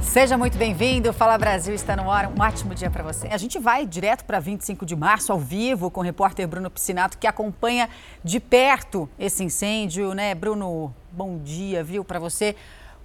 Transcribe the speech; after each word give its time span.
Seja 0.00 0.36
muito 0.36 0.58
bem-vindo. 0.58 1.12
Fala 1.12 1.38
Brasil 1.38 1.74
está 1.74 1.96
no 1.96 2.10
ar. 2.10 2.26
Um 2.26 2.40
ótimo 2.40 2.74
dia 2.74 2.90
para 2.90 3.02
você. 3.02 3.28
A 3.28 3.36
gente 3.36 3.58
vai 3.58 3.86
direto 3.86 4.24
para 4.24 4.38
25 4.38 4.84
de 4.84 4.94
março 4.94 5.32
ao 5.32 5.38
vivo 5.38 5.90
com 5.90 6.00
o 6.00 6.02
repórter 6.02 6.46
Bruno 6.46 6.70
Piscinato 6.70 7.18
que 7.18 7.26
acompanha 7.26 7.88
de 8.22 8.38
perto 8.38 9.08
esse 9.18 9.42
incêndio, 9.42 10.12
né? 10.14 10.34
Bruno, 10.34 10.94
bom 11.10 11.38
dia, 11.38 11.82
viu 11.82 12.04
para 12.04 12.18
você. 12.18 12.54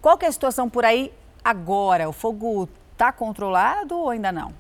Qual 0.02 0.18
que 0.18 0.26
é 0.26 0.28
a 0.28 0.32
situação 0.32 0.70
por 0.70 0.84
aí 0.84 1.12
agora? 1.44 2.10
O 2.10 2.14
fogo 2.14 2.68
está 2.92 3.12
controlado 3.12 3.98
ou 3.98 4.10
ainda 4.10 4.32
não? 4.32 4.54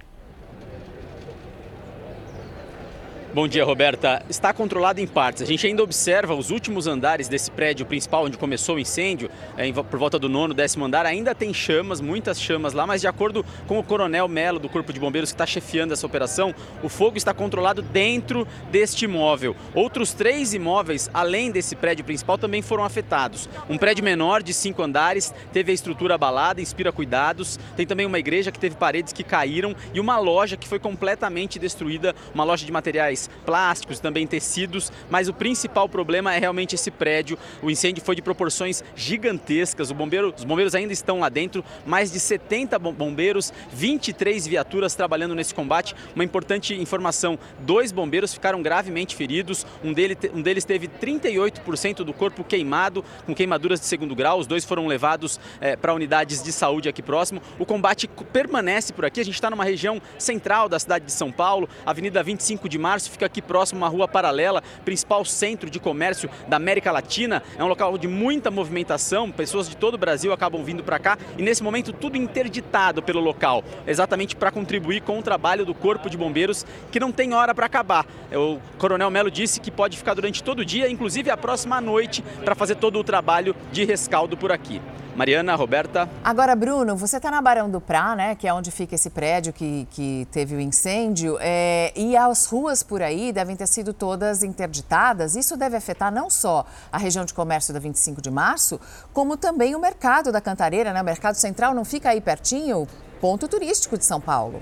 Bom 3.33 3.47
dia, 3.47 3.63
Roberta. 3.63 4.21
Está 4.29 4.51
controlado 4.51 4.99
em 4.99 5.07
partes. 5.07 5.41
A 5.41 5.45
gente 5.45 5.65
ainda 5.65 5.81
observa 5.81 6.35
os 6.35 6.51
últimos 6.51 6.85
andares 6.85 7.29
desse 7.29 7.49
prédio 7.49 7.85
principal 7.85 8.25
onde 8.25 8.37
começou 8.37 8.75
o 8.75 8.79
incêndio, 8.79 9.31
é, 9.55 9.71
por 9.71 9.97
volta 9.97 10.19
do 10.19 10.27
nono, 10.27 10.53
décimo 10.53 10.83
andar. 10.83 11.05
Ainda 11.05 11.33
tem 11.33 11.53
chamas, 11.53 12.01
muitas 12.01 12.41
chamas 12.41 12.73
lá, 12.73 12.85
mas 12.85 12.99
de 12.99 13.07
acordo 13.07 13.45
com 13.67 13.79
o 13.79 13.83
coronel 13.83 14.27
Melo 14.27 14.59
do 14.59 14.67
Corpo 14.67 14.91
de 14.91 14.99
Bombeiros 14.99 15.29
que 15.31 15.35
está 15.35 15.45
chefiando 15.45 15.93
essa 15.93 16.05
operação, 16.05 16.53
o 16.83 16.89
fogo 16.89 17.15
está 17.15 17.33
controlado 17.33 17.81
dentro 17.81 18.45
deste 18.69 19.05
imóvel. 19.05 19.55
Outros 19.73 20.11
três 20.11 20.53
imóveis, 20.53 21.09
além 21.13 21.51
desse 21.51 21.73
prédio 21.73 22.03
principal, 22.03 22.37
também 22.37 22.61
foram 22.61 22.83
afetados. 22.83 23.47
Um 23.69 23.77
prédio 23.77 24.03
menor 24.03 24.43
de 24.43 24.53
cinco 24.53 24.83
andares 24.83 25.33
teve 25.53 25.71
a 25.71 25.73
estrutura 25.73 26.15
abalada, 26.15 26.59
inspira 26.59 26.91
cuidados. 26.91 27.57
Tem 27.77 27.87
também 27.87 28.05
uma 28.05 28.19
igreja 28.19 28.51
que 28.51 28.59
teve 28.59 28.75
paredes 28.75 29.13
que 29.13 29.23
caíram 29.23 29.73
e 29.93 30.01
uma 30.01 30.19
loja 30.19 30.57
que 30.57 30.67
foi 30.67 30.79
completamente 30.79 31.57
destruída, 31.57 32.13
uma 32.35 32.43
loja 32.43 32.65
de 32.65 32.71
materiais 32.73 33.20
materiais 33.21 33.29
plásticos, 33.45 33.99
também 33.99 34.25
tecidos, 34.25 34.91
mas 35.09 35.27
o 35.27 35.33
principal 35.33 35.89
problema 35.89 36.33
é 36.33 36.39
realmente 36.39 36.75
esse 36.75 36.89
prédio. 36.89 37.37
O 37.61 37.69
incêndio 37.69 38.03
foi 38.03 38.15
de 38.15 38.21
proporções 38.21 38.83
gigantescas. 38.95 39.91
Bombeiro, 39.91 40.33
os 40.35 40.43
bombeiros 40.43 40.73
ainda 40.73 40.93
estão 40.93 41.19
lá 41.19 41.29
dentro, 41.29 41.63
mais 41.85 42.11
de 42.11 42.19
70 42.19 42.79
bombeiros, 42.79 43.51
23 43.73 44.47
viaturas 44.47 44.95
trabalhando 44.95 45.35
nesse 45.35 45.53
combate. 45.53 45.95
Uma 46.15 46.23
importante 46.23 46.73
informação: 46.73 47.37
dois 47.59 47.91
bombeiros 47.91 48.33
ficaram 48.33 48.61
gravemente 48.61 49.15
feridos. 49.15 49.65
Um, 49.83 49.91
dele, 49.91 50.17
um 50.33 50.41
deles 50.41 50.63
teve 50.63 50.87
38% 50.87 51.97
do 51.97 52.13
corpo 52.13 52.43
queimado, 52.43 53.03
com 53.25 53.35
queimaduras 53.35 53.79
de 53.79 53.85
segundo 53.85 54.15
grau. 54.15 54.39
Os 54.39 54.47
dois 54.47 54.63
foram 54.63 54.87
levados 54.87 55.39
é, 55.59 55.75
para 55.75 55.93
unidades 55.93 56.41
de 56.41 56.51
saúde 56.51 56.87
aqui 56.87 57.01
próximo. 57.01 57.41
O 57.59 57.65
combate 57.65 58.07
permanece 58.31 58.93
por 58.93 59.03
aqui. 59.03 59.19
A 59.19 59.25
gente 59.25 59.35
está 59.35 59.49
numa 59.49 59.65
região 59.65 60.01
central 60.17 60.69
da 60.69 60.79
cidade 60.79 61.05
de 61.05 61.11
São 61.11 61.31
Paulo, 61.31 61.67
Avenida 61.85 62.23
25 62.23 62.69
de 62.69 62.77
Março 62.77 63.10
fica 63.11 63.25
aqui 63.25 63.41
próximo 63.41 63.83
a 63.83 63.87
uma 63.87 63.89
rua 63.89 64.07
paralela, 64.07 64.63
principal 64.83 65.23
centro 65.25 65.69
de 65.69 65.79
comércio 65.79 66.29
da 66.47 66.57
América 66.57 66.91
Latina. 66.91 67.43
É 67.57 67.63
um 67.63 67.67
local 67.67 67.97
de 67.97 68.07
muita 68.07 68.49
movimentação, 68.49 69.31
pessoas 69.31 69.69
de 69.69 69.77
todo 69.77 69.95
o 69.95 69.97
Brasil 69.97 70.33
acabam 70.33 70.63
vindo 70.63 70.83
para 70.83 70.99
cá 70.99 71.17
e 71.37 71.41
nesse 71.41 71.63
momento 71.63 71.93
tudo 71.93 72.17
interditado 72.17 73.01
pelo 73.01 73.19
local, 73.19 73.63
exatamente 73.85 74.35
para 74.35 74.51
contribuir 74.51 75.01
com 75.01 75.19
o 75.19 75.23
trabalho 75.23 75.65
do 75.65 75.73
Corpo 75.73 76.09
de 76.09 76.17
Bombeiros, 76.17 76.65
que 76.91 76.99
não 76.99 77.11
tem 77.11 77.33
hora 77.33 77.53
para 77.53 77.65
acabar. 77.65 78.05
O 78.33 78.59
Coronel 78.77 79.09
Melo 79.09 79.29
disse 79.29 79.59
que 79.59 79.69
pode 79.69 79.97
ficar 79.97 80.13
durante 80.13 80.43
todo 80.43 80.59
o 80.59 80.65
dia, 80.65 80.89
inclusive 80.89 81.29
a 81.29 81.37
próxima 81.37 81.81
noite, 81.81 82.23
para 82.43 82.55
fazer 82.55 82.75
todo 82.75 82.99
o 82.99 83.03
trabalho 83.03 83.55
de 83.71 83.83
rescaldo 83.83 84.37
por 84.37 84.51
aqui. 84.51 84.81
Mariana, 85.15 85.55
Roberta. 85.55 86.09
Agora, 86.23 86.55
Bruno, 86.55 86.95
você 86.95 87.17
está 87.17 87.29
na 87.29 87.41
Barão 87.41 87.69
do 87.69 87.81
Prá, 87.81 88.15
né? 88.15 88.35
Que 88.35 88.47
é 88.47 88.53
onde 88.53 88.71
fica 88.71 88.95
esse 88.95 89.09
prédio 89.09 89.51
que, 89.51 89.87
que 89.91 90.27
teve 90.31 90.55
o 90.55 90.59
incêndio. 90.59 91.37
É, 91.41 91.91
e 91.95 92.15
as 92.15 92.45
ruas 92.45 92.81
por 92.81 93.00
aí 93.03 93.31
devem 93.31 93.55
ter 93.55 93.67
sido 93.67 93.93
todas 93.93 94.43
interditadas. 94.43 95.35
Isso 95.35 95.55
deve 95.57 95.77
afetar 95.77 96.11
não 96.11 96.29
só 96.29 96.65
a 96.91 96.97
região 96.97 97.25
de 97.25 97.33
comércio 97.33 97.73
da 97.73 97.79
25 97.79 98.21
de 98.21 98.31
março, 98.31 98.79
como 99.13 99.37
também 99.37 99.75
o 99.75 99.79
mercado 99.79 100.31
da 100.31 100.41
Cantareira, 100.41 100.93
né? 100.93 101.01
O 101.01 101.05
mercado 101.05 101.35
central 101.35 101.73
não 101.73 101.85
fica 101.85 102.09
aí 102.09 102.21
pertinho, 102.21 102.87
ponto 103.19 103.47
turístico 103.47 103.97
de 103.97 104.05
São 104.05 104.19
Paulo. 104.19 104.61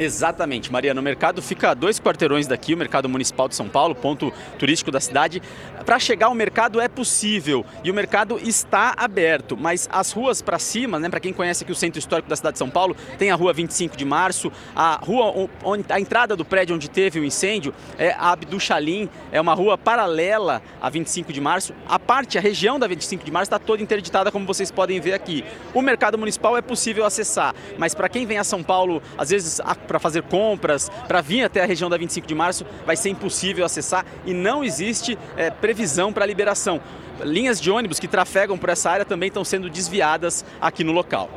Exatamente, 0.00 0.72
Mariana. 0.72 0.98
O 0.98 1.04
mercado 1.04 1.42
fica 1.42 1.72
a 1.72 1.74
dois 1.74 2.00
quarteirões 2.00 2.46
daqui, 2.46 2.72
o 2.72 2.76
mercado 2.76 3.06
municipal 3.06 3.46
de 3.46 3.54
São 3.54 3.68
Paulo, 3.68 3.94
ponto 3.94 4.32
turístico 4.58 4.90
da 4.90 4.98
cidade. 4.98 5.42
Para 5.84 5.98
chegar 5.98 6.28
ao 6.28 6.34
mercado 6.34 6.80
é 6.80 6.88
possível 6.88 7.66
e 7.84 7.90
o 7.90 7.94
mercado 7.94 8.40
está 8.42 8.94
aberto, 8.96 9.58
mas 9.58 9.86
as 9.92 10.10
ruas 10.10 10.40
para 10.40 10.58
cima, 10.58 10.98
né, 10.98 11.10
para 11.10 11.20
quem 11.20 11.34
conhece 11.34 11.64
aqui 11.64 11.72
o 11.72 11.74
centro 11.74 11.98
histórico 11.98 12.30
da 12.30 12.36
cidade 12.36 12.54
de 12.54 12.58
São 12.58 12.70
Paulo, 12.70 12.96
tem 13.18 13.30
a 13.30 13.34
rua 13.34 13.52
25 13.52 13.94
de 13.94 14.06
março, 14.06 14.50
a 14.74 14.98
rua 15.04 15.50
onde 15.62 15.84
a 15.90 16.00
entrada 16.00 16.34
do 16.34 16.46
prédio 16.46 16.74
onde 16.74 16.88
teve 16.88 17.20
o 17.20 17.24
incêndio 17.24 17.74
é 17.98 18.12
a 18.12 18.32
Abdu 18.32 18.58
Chalim, 18.58 19.06
é 19.30 19.38
uma 19.38 19.52
rua 19.52 19.76
paralela 19.76 20.62
a 20.80 20.88
25 20.88 21.30
de 21.30 21.42
março. 21.42 21.74
A 21.86 21.98
parte, 21.98 22.38
a 22.38 22.40
região 22.40 22.78
da 22.78 22.86
25 22.86 23.22
de 23.22 23.30
março 23.30 23.48
está 23.48 23.58
toda 23.58 23.82
interditada, 23.82 24.32
como 24.32 24.46
vocês 24.46 24.70
podem 24.70 24.98
ver 24.98 25.12
aqui. 25.12 25.44
O 25.74 25.82
mercado 25.82 26.16
municipal 26.16 26.56
é 26.56 26.62
possível 26.62 27.04
acessar, 27.04 27.54
mas 27.76 27.94
para 27.94 28.08
quem 28.08 28.24
vem 28.24 28.38
a 28.38 28.44
São 28.44 28.62
Paulo, 28.62 29.02
às 29.18 29.28
vezes 29.28 29.60
para 29.90 29.98
fazer 29.98 30.22
compras, 30.22 30.88
para 31.08 31.20
vir 31.20 31.42
até 31.42 31.60
a 31.60 31.66
região 31.66 31.90
da 31.90 31.96
25 31.96 32.24
de 32.24 32.34
março, 32.34 32.64
vai 32.86 32.96
ser 32.96 33.10
impossível 33.10 33.64
acessar 33.64 34.06
e 34.24 34.32
não 34.32 34.62
existe 34.62 35.18
é, 35.36 35.50
previsão 35.50 36.12
para 36.12 36.24
liberação. 36.24 36.80
Linhas 37.24 37.60
de 37.60 37.72
ônibus 37.72 37.98
que 37.98 38.06
trafegam 38.06 38.56
por 38.56 38.68
essa 38.68 38.88
área 38.88 39.04
também 39.04 39.26
estão 39.26 39.44
sendo 39.44 39.68
desviadas 39.68 40.44
aqui 40.60 40.84
no 40.84 40.92
local. 40.92 41.28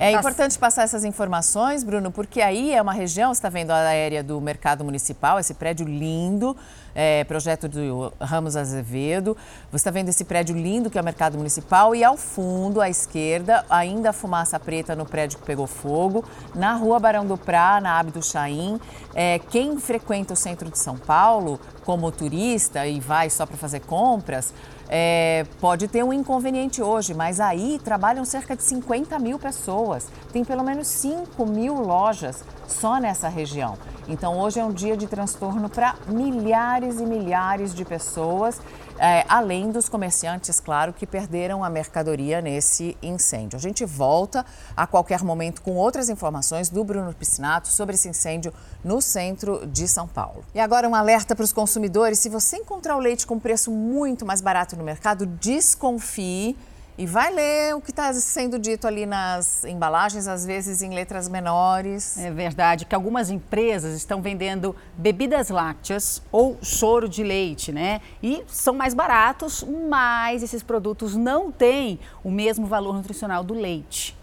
É 0.00 0.10
importante 0.10 0.58
passar 0.58 0.82
essas 0.82 1.04
informações, 1.04 1.84
Bruno, 1.84 2.10
porque 2.10 2.40
aí 2.40 2.72
é 2.72 2.80
uma 2.82 2.94
região, 2.94 3.32
você 3.32 3.38
está 3.38 3.48
vendo 3.48 3.70
a 3.70 3.76
aérea 3.76 4.20
do 4.20 4.40
Mercado 4.40 4.82
Municipal, 4.82 5.38
esse 5.38 5.54
prédio 5.54 5.86
lindo, 5.86 6.56
é, 6.94 7.24
projeto 7.24 7.68
do 7.68 8.12
Ramos 8.20 8.56
Azevedo. 8.56 9.36
Você 9.70 9.76
está 9.76 9.90
vendo 9.90 10.08
esse 10.08 10.24
prédio 10.24 10.56
lindo 10.56 10.90
que 10.90 10.98
é 10.98 11.00
o 11.00 11.04
Mercado 11.04 11.36
Municipal 11.36 11.94
e 11.94 12.04
ao 12.04 12.16
fundo, 12.16 12.80
à 12.80 12.88
esquerda, 12.88 13.64
ainda 13.68 14.10
a 14.10 14.12
fumaça 14.12 14.58
preta 14.58 14.94
no 14.94 15.06
prédio 15.06 15.38
que 15.38 15.44
pegou 15.44 15.66
fogo. 15.66 16.24
Na 16.54 16.74
rua 16.74 16.98
Barão 16.98 17.26
do 17.26 17.36
Prá, 17.36 17.80
na 17.80 17.98
Abdo 17.98 18.22
Chaim. 18.22 18.80
É, 19.14 19.38
quem 19.38 19.78
frequenta 19.78 20.34
o 20.34 20.36
centro 20.36 20.70
de 20.70 20.78
São 20.78 20.96
Paulo 20.96 21.58
como 21.84 22.10
turista 22.12 22.86
e 22.86 23.00
vai 23.00 23.28
só 23.28 23.44
para 23.44 23.56
fazer 23.56 23.80
compras, 23.80 24.54
é, 24.88 25.46
pode 25.60 25.88
ter 25.88 26.04
um 26.04 26.12
inconveniente 26.12 26.82
hoje, 26.82 27.14
mas 27.14 27.40
aí 27.40 27.80
trabalham 27.82 28.24
cerca 28.24 28.54
de 28.54 28.62
50 28.62 29.18
mil 29.18 29.38
pessoas. 29.38 30.06
Tem 30.32 30.44
pelo 30.44 30.62
menos 30.62 30.86
5 30.86 31.46
mil 31.46 31.74
lojas 31.74 32.44
só 32.72 32.98
nessa 32.98 33.28
região. 33.28 33.76
Então, 34.08 34.38
hoje 34.38 34.58
é 34.58 34.64
um 34.64 34.72
dia 34.72 34.96
de 34.96 35.06
transtorno 35.06 35.68
para 35.68 35.94
milhares 36.08 36.98
e 36.98 37.06
milhares 37.06 37.74
de 37.74 37.84
pessoas, 37.84 38.60
é, 38.98 39.24
além 39.28 39.70
dos 39.70 39.88
comerciantes, 39.88 40.58
claro, 40.58 40.92
que 40.92 41.06
perderam 41.06 41.62
a 41.62 41.70
mercadoria 41.70 42.40
nesse 42.40 42.96
incêndio. 43.02 43.56
A 43.56 43.60
gente 43.60 43.84
volta 43.84 44.44
a 44.76 44.86
qualquer 44.86 45.22
momento 45.22 45.62
com 45.62 45.76
outras 45.76 46.08
informações 46.08 46.68
do 46.68 46.82
Bruno 46.82 47.12
Piscinato 47.14 47.68
sobre 47.68 47.94
esse 47.94 48.08
incêndio 48.08 48.52
no 48.82 49.00
centro 49.00 49.66
de 49.66 49.86
São 49.86 50.08
Paulo. 50.08 50.44
E 50.54 50.60
agora 50.60 50.88
um 50.88 50.94
alerta 50.94 51.36
para 51.36 51.44
os 51.44 51.52
consumidores: 51.52 52.18
se 52.18 52.28
você 52.28 52.56
encontrar 52.56 52.96
o 52.96 53.00
leite 53.00 53.26
com 53.26 53.38
preço 53.38 53.70
muito 53.70 54.26
mais 54.26 54.40
barato 54.40 54.76
no 54.76 54.84
mercado, 54.84 55.26
desconfie 55.26 56.56
e 57.02 57.06
vai 57.06 57.34
ler 57.34 57.74
o 57.74 57.80
que 57.80 57.90
está 57.90 58.12
sendo 58.12 58.60
dito 58.60 58.86
ali 58.86 59.06
nas 59.06 59.64
embalagens, 59.64 60.28
às 60.28 60.46
vezes 60.46 60.82
em 60.82 60.94
letras 60.94 61.28
menores. 61.28 62.16
É 62.16 62.30
verdade 62.30 62.84
que 62.84 62.94
algumas 62.94 63.28
empresas 63.28 63.96
estão 63.96 64.22
vendendo 64.22 64.76
bebidas 64.96 65.48
lácteas 65.50 66.22
ou 66.30 66.56
soro 66.62 67.08
de 67.08 67.24
leite, 67.24 67.72
né? 67.72 68.00
E 68.22 68.44
são 68.46 68.72
mais 68.72 68.94
baratos, 68.94 69.64
mas 69.88 70.44
esses 70.44 70.62
produtos 70.62 71.16
não 71.16 71.50
têm 71.50 71.98
o 72.22 72.30
mesmo 72.30 72.68
valor 72.68 72.94
nutricional 72.94 73.42
do 73.42 73.52
leite. 73.52 74.16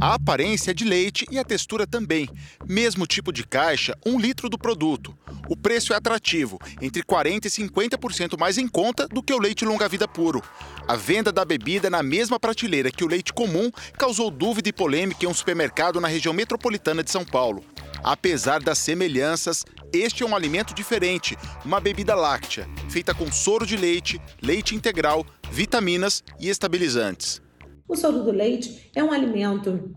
A 0.00 0.14
aparência 0.14 0.72
é 0.72 0.74
de 0.74 0.84
leite 0.84 1.26
e 1.30 1.38
a 1.38 1.44
textura 1.44 1.86
também. 1.86 2.28
Mesmo 2.68 3.06
tipo 3.06 3.32
de 3.32 3.46
caixa, 3.46 3.96
um 4.04 4.18
litro 4.18 4.48
do 4.48 4.58
produto. 4.58 5.16
O 5.48 5.56
preço 5.56 5.92
é 5.92 5.96
atrativo, 5.96 6.58
entre 6.80 7.02
40% 7.02 7.44
e 7.44 7.48
50% 7.48 8.38
mais 8.38 8.58
em 8.58 8.66
conta 8.66 9.06
do 9.06 9.22
que 9.22 9.32
o 9.32 9.38
leite 9.38 9.64
longa-vida 9.64 10.08
puro. 10.08 10.42
A 10.88 10.96
venda 10.96 11.30
da 11.30 11.44
bebida 11.44 11.88
na 11.88 12.02
mesma 12.02 12.40
prateleira 12.40 12.90
que 12.90 13.04
o 13.04 13.08
leite 13.08 13.32
comum 13.32 13.70
causou 13.96 14.30
dúvida 14.30 14.68
e 14.68 14.72
polêmica 14.72 15.24
em 15.24 15.28
um 15.28 15.34
supermercado 15.34 16.00
na 16.00 16.08
região 16.08 16.34
metropolitana 16.34 17.04
de 17.04 17.10
São 17.10 17.24
Paulo. 17.24 17.64
Apesar 18.02 18.60
das 18.60 18.78
semelhanças, 18.78 19.64
este 19.92 20.24
é 20.24 20.26
um 20.26 20.34
alimento 20.34 20.74
diferente, 20.74 21.36
uma 21.64 21.78
bebida 21.78 22.14
láctea, 22.14 22.68
feita 22.88 23.14
com 23.14 23.30
soro 23.30 23.64
de 23.64 23.76
leite, 23.76 24.20
leite 24.42 24.74
integral, 24.74 25.24
vitaminas 25.50 26.24
e 26.40 26.48
estabilizantes. 26.48 27.40
O 27.88 27.96
soro 27.96 28.22
do 28.22 28.30
leite 28.30 28.90
é 28.94 29.02
um 29.02 29.12
alimento 29.12 29.94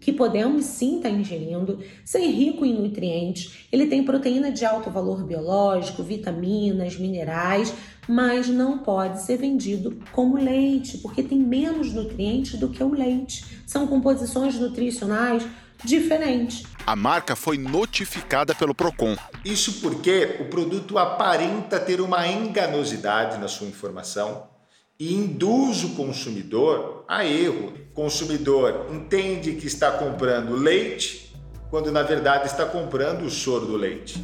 que 0.00 0.12
podemos 0.12 0.64
sim 0.64 0.96
estar 0.96 1.10
tá 1.10 1.14
ingerindo, 1.14 1.78
ser 2.04 2.26
rico 2.26 2.64
em 2.64 2.74
nutrientes. 2.74 3.66
Ele 3.70 3.86
tem 3.86 4.02
proteína 4.02 4.50
de 4.50 4.64
alto 4.64 4.90
valor 4.90 5.22
biológico, 5.24 6.02
vitaminas, 6.02 6.96
minerais, 6.96 7.72
mas 8.08 8.48
não 8.48 8.78
pode 8.78 9.22
ser 9.22 9.36
vendido 9.36 9.98
como 10.10 10.36
leite, 10.36 10.98
porque 10.98 11.22
tem 11.22 11.38
menos 11.38 11.92
nutrientes 11.92 12.58
do 12.58 12.70
que 12.70 12.82
o 12.82 12.92
leite. 12.92 13.44
São 13.66 13.86
composições 13.86 14.58
nutricionais 14.58 15.46
diferentes. 15.84 16.64
A 16.86 16.96
marca 16.96 17.36
foi 17.36 17.58
notificada 17.58 18.54
pelo 18.54 18.74
Procon. 18.74 19.16
Isso 19.44 19.80
porque 19.80 20.38
o 20.40 20.46
produto 20.46 20.98
aparenta 20.98 21.78
ter 21.78 22.00
uma 22.00 22.26
enganosidade 22.26 23.38
na 23.38 23.48
sua 23.48 23.66
informação 23.68 24.49
e 25.00 25.14
induz 25.14 25.82
o 25.82 25.94
consumidor 25.94 27.06
a 27.08 27.24
erro. 27.24 27.72
O 27.90 27.94
consumidor 27.94 28.88
entende 28.92 29.54
que 29.54 29.66
está 29.66 29.92
comprando 29.92 30.54
leite, 30.54 31.34
quando 31.70 31.90
na 31.90 32.02
verdade 32.02 32.46
está 32.46 32.66
comprando 32.66 33.22
o 33.22 33.30
soro 33.30 33.64
do 33.64 33.76
leite. 33.76 34.22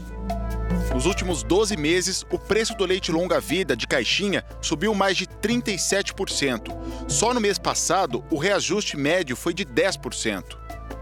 Nos 0.93 1.07
últimos 1.07 1.43
12 1.43 1.77
meses, 1.79 2.27
o 2.31 2.39
preço 2.39 2.75
do 2.75 2.85
leite 2.85 3.11
longa-vida 3.11 3.75
de 3.75 3.87
caixinha 3.87 4.45
subiu 4.61 4.95
mais 4.95 5.17
de 5.17 5.27
37%. 5.27 6.77
Só 7.09 7.33
no 7.33 7.41
mês 7.41 7.59
passado, 7.59 8.23
o 8.31 8.37
reajuste 8.37 8.99
médio 8.99 9.35
foi 9.35 9.55
de 9.55 9.65
10%. 9.65 10.59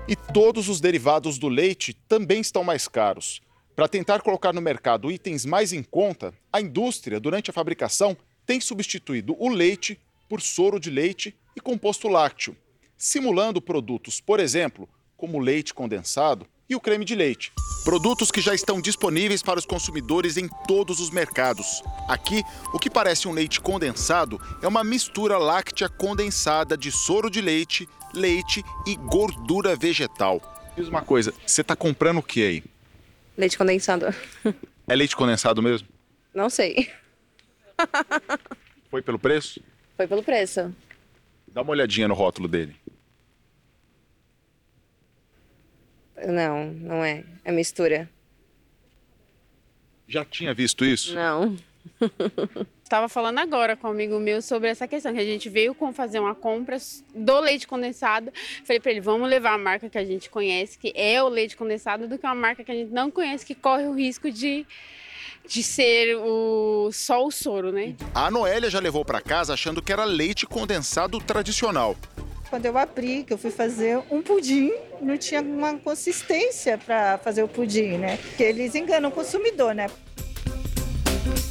E 0.06 0.14
todos 0.14 0.68
os 0.68 0.80
derivados 0.80 1.36
do 1.36 1.48
leite 1.48 1.94
também 2.08 2.40
estão 2.40 2.62
mais 2.62 2.86
caros. 2.86 3.40
Para 3.74 3.88
tentar 3.88 4.20
colocar 4.20 4.52
no 4.52 4.60
mercado 4.60 5.10
itens 5.10 5.44
mais 5.44 5.72
em 5.72 5.82
conta, 5.82 6.32
a 6.52 6.60
indústria, 6.60 7.18
durante 7.18 7.50
a 7.50 7.52
fabricação, 7.52 8.16
tem 8.46 8.60
substituído 8.60 9.36
o 9.38 9.48
leite 9.48 9.98
por 10.28 10.40
soro 10.40 10.80
de 10.80 10.90
leite 10.90 11.34
e 11.56 11.60
composto 11.60 12.08
lácteo, 12.08 12.56
simulando 12.96 13.60
produtos, 13.60 14.20
por 14.20 14.40
exemplo, 14.40 14.88
como 15.16 15.38
leite 15.38 15.72
condensado 15.72 16.46
e 16.68 16.74
o 16.74 16.80
creme 16.80 17.04
de 17.04 17.14
leite. 17.14 17.52
Produtos 17.84 18.30
que 18.30 18.40
já 18.40 18.54
estão 18.54 18.80
disponíveis 18.80 19.42
para 19.42 19.58
os 19.58 19.66
consumidores 19.66 20.36
em 20.36 20.48
todos 20.66 21.00
os 21.00 21.10
mercados. 21.10 21.82
Aqui, 22.08 22.42
o 22.72 22.78
que 22.78 22.88
parece 22.88 23.28
um 23.28 23.32
leite 23.32 23.60
condensado 23.60 24.40
é 24.62 24.66
uma 24.66 24.82
mistura 24.82 25.36
láctea 25.36 25.88
condensada 25.88 26.76
de 26.76 26.90
soro 26.90 27.28
de 27.28 27.42
leite, 27.42 27.86
leite 28.14 28.64
e 28.86 28.96
gordura 28.96 29.76
vegetal. 29.76 30.40
Diz 30.76 30.88
uma 30.88 31.02
coisa, 31.02 31.32
você 31.46 31.60
está 31.60 31.76
comprando 31.76 32.18
o 32.18 32.22
que 32.22 32.42
aí? 32.42 32.64
Leite 33.36 33.58
condensado. 33.58 34.06
É 34.86 34.94
leite 34.94 35.16
condensado 35.16 35.62
mesmo? 35.62 35.88
Não 36.34 36.50
sei. 36.50 36.90
Foi 38.90 39.02
pelo 39.02 39.18
preço? 39.18 39.60
Foi 39.96 40.06
pelo 40.06 40.22
preço. 40.22 40.74
Dá 41.48 41.62
uma 41.62 41.70
olhadinha 41.70 42.08
no 42.08 42.14
rótulo 42.14 42.48
dele. 42.48 42.74
Não, 46.26 46.66
não 46.66 47.04
é. 47.04 47.24
É 47.44 47.52
mistura. 47.52 48.08
Já 50.06 50.24
tinha 50.24 50.54
visto 50.54 50.84
isso? 50.84 51.14
Não. 51.14 51.56
Estava 52.82 53.08
falando 53.08 53.38
agora 53.38 53.76
com 53.76 53.88
um 53.88 53.90
amigo 53.90 54.20
meu 54.20 54.42
sobre 54.42 54.68
essa 54.68 54.86
questão, 54.86 55.12
que 55.12 55.18
a 55.18 55.24
gente 55.24 55.48
veio 55.48 55.74
com 55.74 55.92
fazer 55.92 56.20
uma 56.20 56.34
compra 56.34 56.76
do 57.14 57.40
leite 57.40 57.66
condensado. 57.66 58.30
Falei 58.64 58.78
para 58.78 58.90
ele, 58.90 59.00
vamos 59.00 59.28
levar 59.28 59.54
a 59.54 59.58
marca 59.58 59.88
que 59.88 59.98
a 59.98 60.04
gente 60.04 60.28
conhece, 60.28 60.78
que 60.78 60.92
é 60.94 61.22
o 61.22 61.28
leite 61.28 61.56
condensado, 61.56 62.06
do 62.06 62.18
que 62.18 62.26
uma 62.26 62.34
marca 62.34 62.62
que 62.62 62.70
a 62.70 62.74
gente 62.74 62.92
não 62.92 63.10
conhece, 63.10 63.44
que 63.44 63.54
corre 63.54 63.86
o 63.86 63.94
risco 63.94 64.30
de, 64.30 64.66
de 65.46 65.62
ser 65.62 66.16
o, 66.16 66.90
só 66.92 67.24
o 67.24 67.30
soro, 67.30 67.70
né? 67.70 67.94
A 68.14 68.30
Noélia 68.30 68.70
já 68.70 68.80
levou 68.80 69.04
para 69.04 69.20
casa 69.20 69.54
achando 69.54 69.82
que 69.82 69.92
era 69.92 70.04
leite 70.04 70.46
condensado 70.46 71.18
tradicional. 71.20 71.96
Quando 72.48 72.66
eu 72.66 72.78
abri, 72.78 73.24
que 73.24 73.32
eu 73.32 73.38
fui 73.38 73.50
fazer 73.50 74.00
um 74.10 74.22
pudim, 74.22 74.72
não 75.00 75.18
tinha 75.18 75.42
uma 75.42 75.76
consistência 75.78 76.78
para 76.78 77.18
fazer 77.18 77.42
o 77.42 77.48
pudim, 77.48 77.98
né? 77.98 78.16
Porque 78.16 78.42
eles 78.42 78.74
enganam 78.74 79.10
o 79.10 79.12
consumidor, 79.12 79.74
né? 79.74 79.88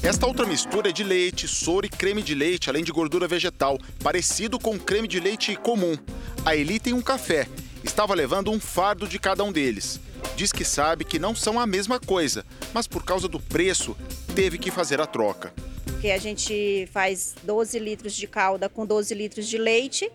Esta 0.02 0.28
outra 0.28 0.46
mistura 0.46 0.90
é 0.90 0.92
de 0.92 1.04
leite, 1.04 1.48
soro 1.48 1.86
e 1.86 1.90
creme 1.90 2.22
de 2.22 2.36
leite, 2.36 2.70
além 2.70 2.84
de 2.84 2.92
gordura 2.92 3.28
vegetal, 3.28 3.78
parecido 4.04 4.60
com 4.60 4.78
creme 4.78 5.08
de 5.08 5.20
leite 5.20 5.56
comum. 5.56 5.98
A 6.46 6.56
Eli 6.56 6.80
tem 6.80 6.94
um 6.94 7.02
café. 7.02 7.48
Estava 7.84 8.14
levando 8.14 8.50
um 8.50 8.60
fardo 8.60 9.08
de 9.08 9.20
cada 9.20 9.44
um 9.44 9.52
deles. 9.52 10.00
Diz 10.36 10.52
que 10.52 10.64
sabe 10.64 11.04
que 11.04 11.20
não 11.20 11.36
são 11.36 11.60
a 11.60 11.68
mesma 11.68 12.00
coisa, 12.00 12.46
mas 12.74 12.88
por 12.88 13.04
causa 13.04 13.28
do 13.28 13.40
preço, 13.40 13.96
teve 14.34 14.58
que 14.58 14.72
fazer 14.72 15.02
a 15.02 15.06
troca. 15.06 15.54
Porque 15.86 16.10
a 16.10 16.18
gente 16.18 16.88
faz 16.92 17.36
12 17.44 17.80
litros 17.80 18.14
de 18.14 18.26
calda 18.28 18.70
com 18.70 18.86
12 18.86 19.14
litros 19.14 19.48
de 19.48 19.58
leite, 19.58 20.10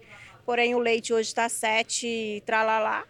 porém 0.44 0.74
o 0.74 0.78
leite 0.78 1.12
hoje 1.12 1.28
está 1.28 1.48
7 1.48 2.42
tralalá. 2.44 3.04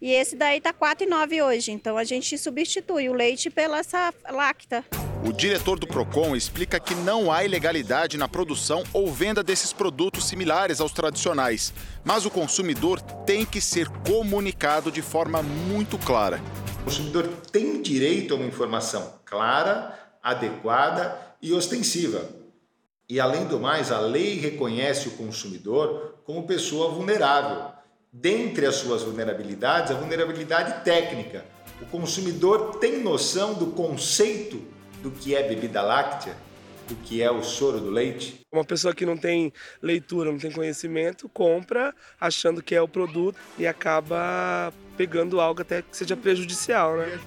E 0.00 0.12
esse 0.12 0.36
daí 0.36 0.60
tá 0.60 0.72
4,9 0.72 1.44
hoje, 1.44 1.72
então 1.72 1.96
a 1.98 2.04
gente 2.04 2.38
substitui 2.38 3.08
o 3.08 3.12
leite 3.12 3.50
pela 3.50 3.78
essa 3.78 4.14
lacta. 4.30 4.84
O 5.24 5.32
diretor 5.32 5.76
do 5.76 5.88
Procon 5.88 6.36
explica 6.36 6.78
que 6.78 6.94
não 6.94 7.32
há 7.32 7.44
ilegalidade 7.44 8.16
na 8.16 8.28
produção 8.28 8.84
ou 8.92 9.12
venda 9.12 9.42
desses 9.42 9.72
produtos 9.72 10.28
similares 10.28 10.80
aos 10.80 10.92
tradicionais, 10.92 11.74
mas 12.04 12.24
o 12.24 12.30
consumidor 12.30 13.00
tem 13.00 13.44
que 13.44 13.60
ser 13.60 13.88
comunicado 14.06 14.92
de 14.92 15.02
forma 15.02 15.42
muito 15.42 15.98
clara. 15.98 16.40
O 16.80 16.84
consumidor 16.84 17.26
tem 17.50 17.82
direito 17.82 18.34
a 18.34 18.36
uma 18.36 18.46
informação 18.46 19.14
clara, 19.24 19.98
adequada 20.22 21.18
e 21.42 21.52
ostensiva. 21.52 22.24
E 23.08 23.18
além 23.18 23.46
do 23.46 23.58
mais, 23.58 23.90
a 23.90 23.98
lei 23.98 24.38
reconhece 24.38 25.08
o 25.08 25.12
consumidor 25.12 26.20
como 26.24 26.46
pessoa 26.46 26.92
vulnerável. 26.92 27.77
Dentre 28.12 28.64
as 28.64 28.76
suas 28.76 29.02
vulnerabilidades, 29.02 29.90
a 29.90 29.94
vulnerabilidade 29.94 30.82
técnica. 30.82 31.44
O 31.80 31.86
consumidor 31.86 32.78
tem 32.78 33.02
noção 33.02 33.54
do 33.54 33.66
conceito 33.66 34.62
do 35.02 35.10
que 35.10 35.34
é 35.34 35.46
bebida 35.46 35.82
láctea, 35.82 36.34
do 36.88 36.94
que 36.96 37.22
é 37.22 37.30
o 37.30 37.42
soro 37.42 37.78
do 37.78 37.90
leite? 37.90 38.40
Uma 38.50 38.64
pessoa 38.64 38.94
que 38.94 39.04
não 39.04 39.16
tem 39.16 39.52
leitura, 39.82 40.32
não 40.32 40.38
tem 40.38 40.50
conhecimento, 40.50 41.28
compra 41.28 41.94
achando 42.18 42.62
que 42.62 42.74
é 42.74 42.80
o 42.80 42.88
produto 42.88 43.38
e 43.58 43.66
acaba 43.66 44.72
pegando 44.96 45.38
algo 45.38 45.60
até 45.60 45.82
que 45.82 45.94
seja 45.94 46.16
prejudicial, 46.16 46.96
né? 46.96 47.20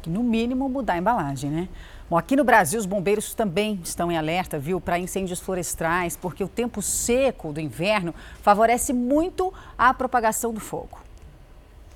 Que 0.00 0.08
no 0.08 0.22
mínimo 0.22 0.66
mudar 0.68 0.94
a 0.94 0.98
embalagem, 0.98 1.50
né? 1.50 1.68
Bom, 2.12 2.18
aqui 2.18 2.36
no 2.36 2.44
Brasil, 2.44 2.78
os 2.78 2.84
bombeiros 2.84 3.32
também 3.32 3.80
estão 3.82 4.12
em 4.12 4.18
alerta, 4.18 4.58
viu, 4.58 4.78
para 4.78 4.98
incêndios 4.98 5.40
florestais, 5.40 6.14
porque 6.14 6.44
o 6.44 6.48
tempo 6.48 6.82
seco 6.82 7.54
do 7.54 7.58
inverno 7.58 8.14
favorece 8.42 8.92
muito 8.92 9.50
a 9.78 9.94
propagação 9.94 10.52
do 10.52 10.60
fogo. 10.60 11.00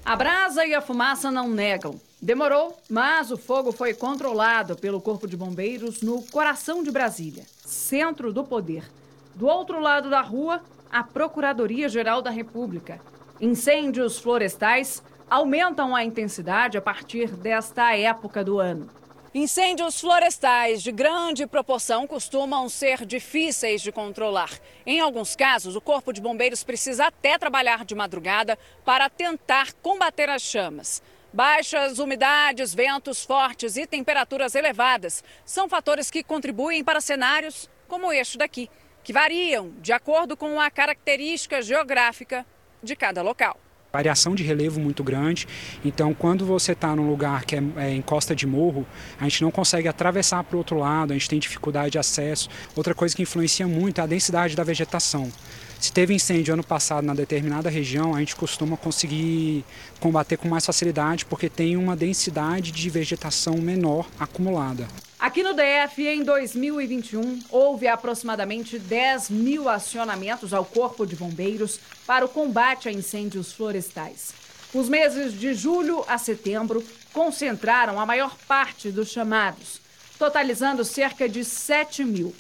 A 0.03 0.17
brasa 0.17 0.65
e 0.65 0.73
a 0.75 0.81
fumaça 0.81 1.31
não 1.31 1.51
negam. 1.51 2.01
Demorou, 2.19 2.75
mas 2.89 3.31
o 3.31 3.37
fogo 3.37 3.73
foi 3.73 3.93
controlado 3.93 4.75
pelo 4.75 5.03
Corpo 5.03 5.29
de 5.29 5.37
Bombeiros 5.37 6.01
no 6.01 6.23
coração 6.23 6.83
de 6.83 6.91
Brasília, 6.91 7.45
centro 7.63 8.33
do 8.33 8.43
poder. 8.43 8.91
Do 9.35 9.47
outro 9.47 9.79
lado 9.79 10.09
da 10.09 10.23
rua, 10.23 10.63
a 10.91 11.05
Procuradoria-Geral 11.05 12.23
da 12.23 12.31
República. 12.31 13.03
Incêndios 13.39 14.19
florestais 14.19 15.03
aumentam 15.29 15.95
a 15.95 16.03
intensidade 16.03 16.79
a 16.79 16.81
partir 16.81 17.29
desta 17.33 17.95
época 17.95 18.43
do 18.43 18.59
ano. 18.59 18.89
Incêndios 19.37 20.01
florestais 20.01 20.83
de 20.83 20.91
grande 20.91 21.47
proporção 21.47 22.07
costumam 22.07 22.71
ser 22.71 23.05
difíceis 23.05 23.83
de 23.83 23.93
controlar. 23.93 24.49
Em 24.87 24.99
alguns 24.99 25.37
casos, 25.37 25.77
o 25.77 25.81
Corpo 25.83 26.11
de 26.11 26.23
Bombeiros 26.23 26.65
precisa 26.65 27.09
até 27.09 27.37
trabalhar 27.37 27.85
de 27.85 27.95
madrugada 27.95 28.59
para 28.83 29.11
tentar 29.11 29.75
combater 29.83 30.31
as 30.31 30.41
chamas. 30.41 31.03
Baixas 31.35 31.99
umidades, 31.99 32.75
ventos 32.75 33.27
fortes 33.27 33.77
e 33.77 33.87
temperaturas 33.87 34.55
elevadas 34.55 35.23
são 35.45 35.69
fatores 35.69 36.11
que 36.11 36.23
contribuem 36.23 36.83
para 36.83 37.03
cenários 37.03 37.69
como 37.87 38.11
este 38.11 38.39
daqui, 38.39 38.71
que 39.05 39.13
variam 39.13 39.71
de 39.83 39.93
acordo 39.93 40.35
com 40.35 40.59
a 40.59 40.71
característica 40.71 41.61
geográfica 41.61 42.47
de 42.83 42.97
cada 42.97 43.21
local 43.21 43.61
variação 43.97 44.35
de 44.35 44.43
relevo 44.43 44.79
muito 44.79 45.03
grande. 45.03 45.47
Então, 45.85 46.13
quando 46.13 46.45
você 46.45 46.73
está 46.73 46.95
num 46.95 47.09
lugar 47.09 47.45
que 47.45 47.57
é, 47.57 47.63
é, 47.77 47.95
em 47.95 48.03
costa 48.03 48.35
de 48.35 48.47
morro, 48.47 48.87
a 49.19 49.25
gente 49.25 49.43
não 49.43 49.51
consegue 49.51 49.89
atravessar 49.89 50.45
para 50.45 50.55
o 50.55 50.59
outro 50.59 50.79
lado, 50.79 51.13
a 51.13 51.15
gente 51.15 51.29
tem 51.29 51.39
dificuldade 51.39 51.93
de 51.93 51.99
acesso. 51.99 52.49
Outra 52.75 52.95
coisa 52.95 53.17
que 53.17 53.23
influencia 53.23 53.67
muito 53.67 54.01
é 54.01 54.05
a 54.05 54.07
densidade 54.07 54.55
da 54.55 54.63
vegetação. 54.63 55.33
Se 55.79 55.93
teve 55.93 56.15
incêndio 56.15 56.55
ano 56.55 56.65
passado 56.65 57.05
na 57.05 57.15
determinada 57.15 57.69
região, 57.69 58.15
a 58.15 58.19
gente 58.19 58.35
costuma 58.35 58.77
conseguir 58.77 59.65
combater 60.01 60.37
com 60.37 60.49
mais 60.49 60.65
facilidade 60.65 61.27
porque 61.27 61.49
tem 61.49 61.77
uma 61.77 61.95
densidade 61.95 62.73
de 62.73 62.91
vegetação 62.91 63.57
menor 63.59 64.07
acumulada. 64.19 64.89
Aqui 65.19 65.43
no 65.43 65.55
DF, 65.55 66.07
em 66.07 66.23
2021, 66.23 67.41
houve 67.51 67.89
aproximadamente 67.89 68.79
10 68.79 69.31
mil 69.31 69.69
acionamentos 69.69 70.53
ao 70.53 70.65
Corpo 70.65 71.07
de 71.07 71.17
Bombeiros 71.17 71.81
para 72.07 72.25
o 72.25 72.29
combate 72.29 72.89
a 72.89 72.93
incêndios 72.93 73.53
florestais. 73.53 74.33
Os 74.75 74.89
meses 74.89 75.39
de 75.39 75.55
julho 75.55 76.05
a 76.07 76.19
setembro 76.19 76.85
concentraram 77.13 77.99
a 77.99 78.07
maior 78.07 78.37
parte 78.47 78.91
dos 78.91 79.09
chamados, 79.09 79.81
totalizando 80.19 80.85
cerca 80.85 81.29
de 81.29 81.45
7 81.45 82.05
mil 82.05 82.35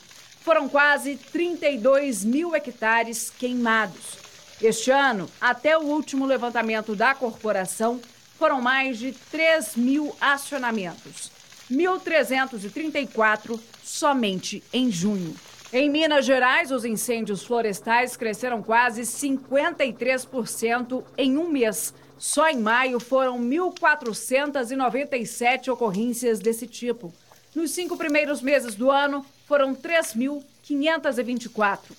foram 0.46 0.68
quase 0.68 1.16
32 1.16 2.24
mil 2.24 2.54
hectares 2.54 3.32
queimados. 3.36 4.16
Este 4.62 4.92
ano, 4.92 5.28
até 5.40 5.76
o 5.76 5.82
último 5.82 6.24
levantamento 6.24 6.94
da 6.94 7.16
corporação, 7.16 8.00
foram 8.38 8.62
mais 8.62 8.96
de 8.96 9.10
3 9.10 9.74
mil 9.74 10.14
acionamentos. 10.20 11.32
1.334 11.68 13.58
somente 13.82 14.62
em 14.72 14.88
junho. 14.88 15.34
Em 15.72 15.90
Minas 15.90 16.24
Gerais, 16.24 16.70
os 16.70 16.84
incêndios 16.84 17.42
florestais 17.42 18.16
cresceram 18.16 18.62
quase 18.62 19.02
53% 19.02 21.02
em 21.18 21.36
um 21.36 21.48
mês. 21.48 21.92
Só 22.16 22.48
em 22.48 22.60
maio 22.60 23.00
foram 23.00 23.40
1.497 23.40 25.72
ocorrências 25.72 26.38
desse 26.38 26.68
tipo. 26.68 27.12
Nos 27.52 27.72
cinco 27.72 27.96
primeiros 27.96 28.40
meses 28.40 28.76
do 28.76 28.92
ano, 28.92 29.26
foram 29.46 29.74
3.000 29.74 30.42
524. 30.66 31.94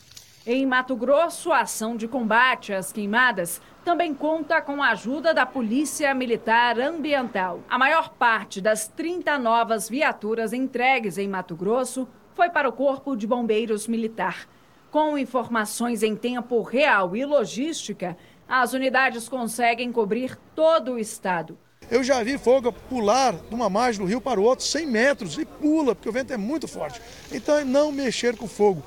Em 0.46 0.66
Mato 0.66 0.96
Grosso, 0.96 1.54
a 1.54 1.62
ação 1.62 1.96
de 1.96 2.06
combate 2.08 2.74
às 2.74 2.92
queimadas 2.92 3.62
também 3.86 4.14
conta 4.14 4.62
com 4.62 4.84
a 4.84 4.90
ajuda 4.90 5.34
da 5.34 5.46
Polícia 5.46 6.14
Militar 6.14 6.78
Ambiental. 6.80 7.62
A 7.70 7.78
maior 7.78 8.10
parte 8.10 8.60
das 8.60 8.88
30 8.90 9.40
novas 9.40 9.88
viaturas 9.88 10.52
entregues 10.52 11.18
em 11.18 11.30
Mato 11.30 11.56
Grosso 11.56 12.08
foi 12.36 12.50
para 12.50 12.68
o 12.68 12.74
Corpo 12.74 13.16
de 13.16 13.26
Bombeiros 13.26 13.88
Militar. 13.88 14.48
Com 14.92 15.18
informações 15.18 16.04
em 16.04 16.16
tempo 16.16 16.62
real 16.62 17.16
e 17.16 17.24
logística, 17.24 18.18
as 18.48 18.74
unidades 18.74 19.30
conseguem 19.30 19.92
cobrir 19.94 20.38
todo 20.54 20.94
o 20.94 21.00
estado. 21.00 21.58
Eu 21.90 22.04
já 22.04 22.22
vi 22.22 22.38
fogo 22.38 22.72
pular 22.72 23.34
de 23.34 23.56
uma 23.56 23.70
margem 23.70 24.02
do 24.02 24.08
rio 24.08 24.20
para 24.20 24.40
o 24.40 24.44
outro 24.44 24.66
100 24.66 24.86
metros 24.86 25.38
e 25.38 25.46
pula, 25.46 25.96
porque 25.96 26.10
o 26.10 26.12
vento 26.12 26.34
é 26.34 26.38
muito 26.38 26.68
forte. 26.68 27.02
Então 27.32 27.58
é 27.58 27.64
não 27.64 27.92
mexer 27.92 28.36
com 28.36 28.48
fogo. 28.48 28.84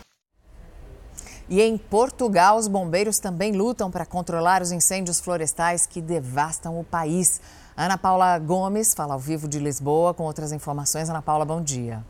E 1.48 1.60
em 1.60 1.76
Portugal, 1.76 2.56
os 2.58 2.68
bombeiros 2.68 3.18
também 3.18 3.52
lutam 3.52 3.90
para 3.90 4.06
controlar 4.06 4.62
os 4.62 4.70
incêndios 4.70 5.18
florestais 5.18 5.86
que 5.86 6.00
devastam 6.00 6.78
o 6.78 6.84
país. 6.84 7.40
Ana 7.76 7.96
Paula 7.96 8.38
Gomes 8.38 8.94
fala 8.94 9.14
ao 9.14 9.18
vivo 9.18 9.48
de 9.48 9.58
Lisboa 9.58 10.12
com 10.12 10.24
outras 10.24 10.52
informações. 10.52 11.08
Ana 11.08 11.22
Paula, 11.22 11.44
bom 11.44 11.60
dia. 11.60 12.04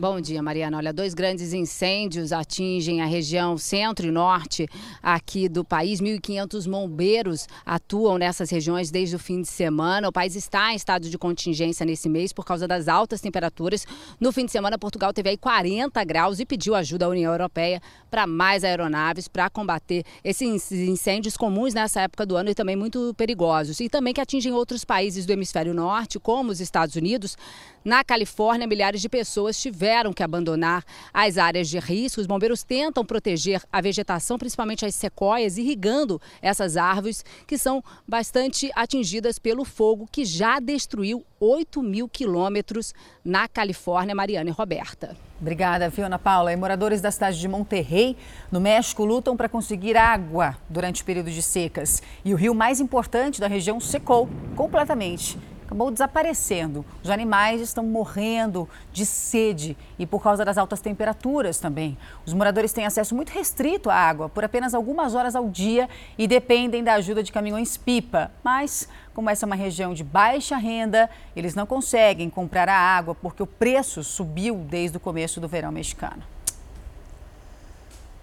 Bom 0.00 0.18
dia, 0.18 0.42
Mariana. 0.42 0.78
Olha, 0.78 0.94
dois 0.94 1.12
grandes 1.12 1.52
incêndios 1.52 2.32
atingem 2.32 3.02
a 3.02 3.04
região 3.04 3.58
centro 3.58 4.06
e 4.06 4.10
norte 4.10 4.66
aqui 5.02 5.46
do 5.46 5.62
país. 5.62 6.00
1.500 6.00 6.66
bombeiros 6.66 7.46
atuam 7.66 8.16
nessas 8.16 8.48
regiões 8.48 8.90
desde 8.90 9.16
o 9.16 9.18
fim 9.18 9.42
de 9.42 9.48
semana. 9.48 10.08
O 10.08 10.12
país 10.12 10.34
está 10.34 10.72
em 10.72 10.76
estado 10.76 11.10
de 11.10 11.18
contingência 11.18 11.84
nesse 11.84 12.08
mês 12.08 12.32
por 12.32 12.46
causa 12.46 12.66
das 12.66 12.88
altas 12.88 13.20
temperaturas. 13.20 13.86
No 14.18 14.32
fim 14.32 14.46
de 14.46 14.52
semana, 14.52 14.78
Portugal 14.78 15.12
teve 15.12 15.28
aí 15.28 15.36
40 15.36 16.02
graus 16.04 16.40
e 16.40 16.46
pediu 16.46 16.74
ajuda 16.74 17.04
à 17.04 17.08
União 17.10 17.30
Europeia 17.30 17.82
para 18.10 18.26
mais 18.26 18.64
aeronaves 18.64 19.28
para 19.28 19.50
combater 19.50 20.02
esses 20.24 20.72
incêndios 20.72 21.36
comuns 21.36 21.74
nessa 21.74 22.00
época 22.00 22.24
do 22.24 22.36
ano 22.36 22.48
e 22.48 22.54
também 22.54 22.74
muito 22.74 23.12
perigosos. 23.18 23.80
E 23.80 23.90
também 23.90 24.14
que 24.14 24.20
atingem 24.22 24.54
outros 24.54 24.82
países 24.82 25.26
do 25.26 25.32
hemisfério 25.34 25.74
norte, 25.74 26.18
como 26.18 26.50
os 26.50 26.58
Estados 26.58 26.96
Unidos. 26.96 27.36
Na 27.84 28.02
Califórnia, 28.02 28.66
milhares 28.66 29.02
de 29.02 29.08
pessoas 29.08 29.60
tiveram 29.60 29.89
que 30.14 30.22
abandonar 30.22 30.84
as 31.12 31.36
áreas 31.36 31.68
de 31.68 31.78
risco. 31.78 32.20
Os 32.20 32.26
bombeiros 32.26 32.62
tentam 32.62 33.04
proteger 33.04 33.62
a 33.72 33.80
vegetação, 33.80 34.38
principalmente 34.38 34.86
as 34.86 34.94
sequoias, 34.94 35.58
irrigando 35.58 36.20
essas 36.40 36.76
árvores 36.76 37.24
que 37.46 37.58
são 37.58 37.82
bastante 38.06 38.70
atingidas 38.74 39.38
pelo 39.38 39.64
fogo 39.64 40.08
que 40.10 40.24
já 40.24 40.60
destruiu 40.60 41.24
8 41.40 41.82
mil 41.82 42.08
quilômetros 42.08 42.94
na 43.24 43.48
Califórnia. 43.48 44.14
Mariana 44.14 44.50
e 44.50 44.52
Roberta. 44.52 45.16
Obrigada, 45.40 45.90
Fiona 45.90 46.18
Paula. 46.18 46.52
E 46.52 46.56
moradores 46.56 47.00
da 47.00 47.10
cidade 47.10 47.40
de 47.40 47.48
Monterrey, 47.48 48.16
no 48.52 48.60
México, 48.60 49.04
lutam 49.04 49.36
para 49.36 49.48
conseguir 49.48 49.96
água 49.96 50.56
durante 50.68 51.02
o 51.02 51.04
período 51.04 51.30
de 51.30 51.42
secas. 51.42 52.02
E 52.24 52.34
o 52.34 52.36
rio 52.36 52.54
mais 52.54 52.78
importante 52.78 53.40
da 53.40 53.46
região 53.46 53.80
secou 53.80 54.28
completamente 54.54 55.38
acabou 55.70 55.92
desaparecendo. 55.92 56.84
Os 57.00 57.10
animais 57.10 57.60
estão 57.60 57.84
morrendo 57.84 58.68
de 58.92 59.06
sede 59.06 59.76
e 59.96 60.04
por 60.04 60.20
causa 60.20 60.44
das 60.44 60.58
altas 60.58 60.80
temperaturas 60.80 61.60
também. 61.60 61.96
Os 62.26 62.34
moradores 62.34 62.72
têm 62.72 62.84
acesso 62.84 63.14
muito 63.14 63.30
restrito 63.30 63.88
à 63.88 63.94
água 63.94 64.28
por 64.28 64.44
apenas 64.44 64.74
algumas 64.74 65.14
horas 65.14 65.36
ao 65.36 65.48
dia 65.48 65.88
e 66.18 66.26
dependem 66.26 66.82
da 66.82 66.94
ajuda 66.94 67.22
de 67.22 67.30
caminhões-pipa. 67.30 68.32
Mas, 68.42 68.88
como 69.14 69.30
essa 69.30 69.44
é 69.44 69.46
uma 69.46 69.54
região 69.54 69.94
de 69.94 70.02
baixa 70.02 70.56
renda, 70.56 71.08
eles 71.36 71.54
não 71.54 71.66
conseguem 71.66 72.28
comprar 72.28 72.68
a 72.68 72.76
água 72.76 73.14
porque 73.14 73.42
o 73.42 73.46
preço 73.46 74.02
subiu 74.02 74.56
desde 74.56 74.96
o 74.96 75.00
começo 75.00 75.40
do 75.40 75.46
verão 75.46 75.70
mexicano. 75.70 76.24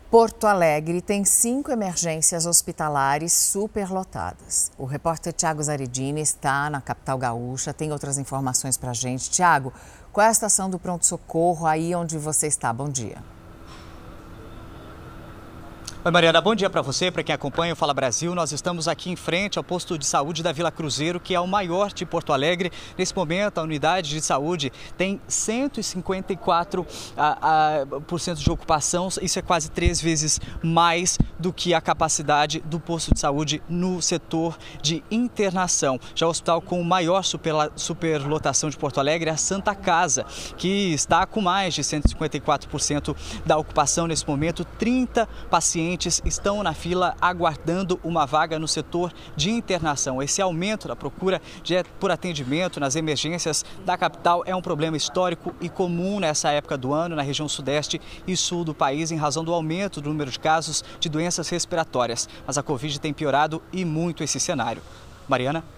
Porto 0.10 0.48
Alegre 0.48 1.02
tem 1.02 1.26
cinco 1.26 1.70
emergências 1.70 2.46
hospitalares 2.46 3.34
superlotadas. 3.34 4.72
O 4.78 4.86
repórter 4.86 5.34
Tiago 5.34 5.62
Zaridini 5.62 6.22
está 6.22 6.70
na 6.70 6.80
capital 6.80 7.18
gaúcha, 7.18 7.74
tem 7.74 7.92
outras 7.92 8.18
informações 8.18 8.78
para 8.78 8.94
gente. 8.94 9.30
Tiago, 9.30 9.74
qual 10.14 10.24
é 10.24 10.30
a 10.30 10.32
estação 10.32 10.70
do 10.70 10.80
pronto-socorro 10.80 11.68
aí 11.68 11.94
onde 11.94 12.18
você 12.18 12.48
está? 12.48 12.72
Bom 12.72 12.88
dia. 12.88 13.18
Oi, 16.06 16.12
Mariana, 16.12 16.39
bom 16.39 16.54
dia 16.54 16.70
para 16.70 16.82
você, 16.82 17.12
para 17.12 17.24
quem 17.24 17.34
acompanha 17.34 17.74
o 17.74 17.75
Fala 17.75 17.94
Brasil. 17.94 18.34
Nós 18.36 18.51
estamos 18.51 18.88
aqui 18.88 19.10
em 19.10 19.16
frente 19.16 19.58
ao 19.58 19.63
posto 19.63 19.98
de 19.98 20.06
saúde 20.06 20.44
da 20.44 20.51
Vila 20.51 20.72
Cruzeiro, 20.72 21.20
que 21.20 21.34
é 21.34 21.39
o 21.39 21.48
maior 21.48 21.92
de 21.92 22.06
Porto 22.06 22.32
Alegre. 22.32 22.72
Nesse 22.98 23.13
momento, 23.16 23.58
a 23.58 23.63
unidade 23.63 24.12
de 24.12 24.22
saúde 24.22 24.72
tem 24.96 25.20
154% 25.27 26.86
a, 27.18 27.82
a, 27.82 27.86
por 28.01 28.22
cento 28.22 28.39
de 28.39 28.50
ocupação. 28.50 29.10
Isso 29.22 29.39
é 29.39 29.42
quase 29.42 29.72
três 29.72 30.00
vezes 30.00 30.39
mais 30.63 31.18
do 31.38 31.51
que 31.51 31.74
a 31.74 31.82
capacidade 31.82 32.62
do 32.62 32.80
posto 32.80 33.13
de 33.13 33.20
saúde 33.20 33.62
no 33.68 34.01
setor 34.01 34.58
de 34.82 35.04
internação. 35.12 36.00
Já 36.16 36.27
o 36.27 36.30
hospital 36.30 36.62
com 36.62 36.82
maior 36.84 37.24
superlotação 37.75 38.70
de 38.70 38.77
Porto 38.77 39.00
Alegre 39.00 39.30
é 39.30 39.34
a 39.34 39.38
Santa 39.38 39.74
Casa, 39.75 40.25
que 40.58 40.94
está 40.94 41.25
com 41.25 41.42
mais 41.42 41.74
de 41.74 41.82
154% 41.82 43.16
da 43.46 43.58
ocupação 43.58 44.08
nesse 44.08 44.25
momento. 44.25 44.63
30 44.63 45.27
pacientes 45.50 45.97
pacientes 45.98 46.22
estão 46.24 46.62
na 46.62 46.74
fila 46.74 47.16
aguardando 47.20 48.00
uma 48.04 48.25
vaga 48.25 48.60
no 48.60 48.68
setor 48.68 49.12
de 49.36 49.50
internação. 49.50 50.22
Esse 50.22 50.42
aumento 50.42 50.88
da 50.88 50.96
procura 50.96 51.42
de, 51.63 51.84
por 52.00 52.12
atendimento 52.12 52.80
nas 52.80 52.96
emergências 52.96 53.66
da 53.84 53.98
capital 53.98 54.44
é 54.46 54.56
um 54.56 54.62
problema 54.62 54.96
histórico 54.96 55.56
e 55.60 55.68
comum 55.68 56.20
nessa 56.20 56.51
época 56.51 56.77
do 56.77 56.94
ano 56.94 57.16
na 57.16 57.24
região 57.24 57.50
sudeste 57.50 58.00
e 58.27 58.38
sul 58.38 58.63
do 58.63 58.75
país 58.75 59.12
em 59.12 59.18
razão 59.18 59.44
do 59.44 59.54
aumento 59.54 60.00
do 60.00 60.10
número 60.10 60.30
de 60.30 60.39
casos 60.39 60.84
de 61.00 61.10
doenças 61.10 61.50
respiratórias. 61.50 62.30
Mas 62.46 62.58
a 62.58 62.63
Covid 62.63 63.00
tem 63.00 63.12
piorado 63.12 63.62
e 63.74 63.84
muito 63.84 64.24
esse 64.24 64.39
cenário. 64.39 64.82
Mariana? 65.27 65.76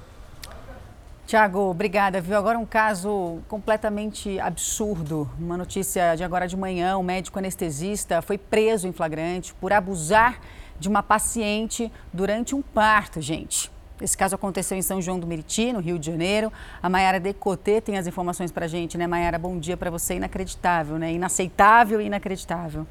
Tiago, 1.30 1.60
obrigada. 1.60 2.20
Viu 2.20 2.36
agora 2.36 2.58
um 2.58 2.66
caso 2.66 3.38
completamente 3.48 4.40
absurdo. 4.40 5.30
Uma 5.38 5.56
notícia 5.56 6.16
de 6.16 6.24
agora 6.24 6.48
de 6.48 6.58
manhã: 6.58 6.98
um 6.98 7.04
médico 7.04 7.38
anestesista 7.38 8.20
foi 8.20 8.36
preso 8.36 8.88
em 8.88 8.92
flagrante 8.92 9.54
por 9.54 9.72
abusar 9.72 10.40
de 10.80 10.90
uma 10.90 11.04
paciente 11.04 11.92
durante 12.12 12.56
um 12.56 12.64
parto, 12.64 13.22
gente. 13.22 13.72
Esse 14.02 14.18
caso 14.18 14.34
aconteceu 14.34 14.76
em 14.76 14.82
São 14.82 15.00
João 15.00 15.20
do 15.20 15.28
Meriti, 15.28 15.72
no 15.72 15.82
Rio 15.82 16.00
de 16.00 16.08
Janeiro. 16.08 16.52
A 16.82 16.90
Maiara 16.90 17.20
Decotê 17.20 17.80
tem 17.80 17.96
as 17.96 18.08
informações 18.08 18.52
para 18.52 18.66
gente, 18.68 18.98
né, 18.98 19.06
Maiara? 19.06 19.38
Bom 19.38 19.60
dia 19.60 19.78
para 19.78 19.92
você. 19.92 20.16
Inacreditável, 20.16 20.98
né? 20.98 21.14
Inaceitável 21.14 22.02
e 22.02 22.06
inacreditável. 22.08 22.88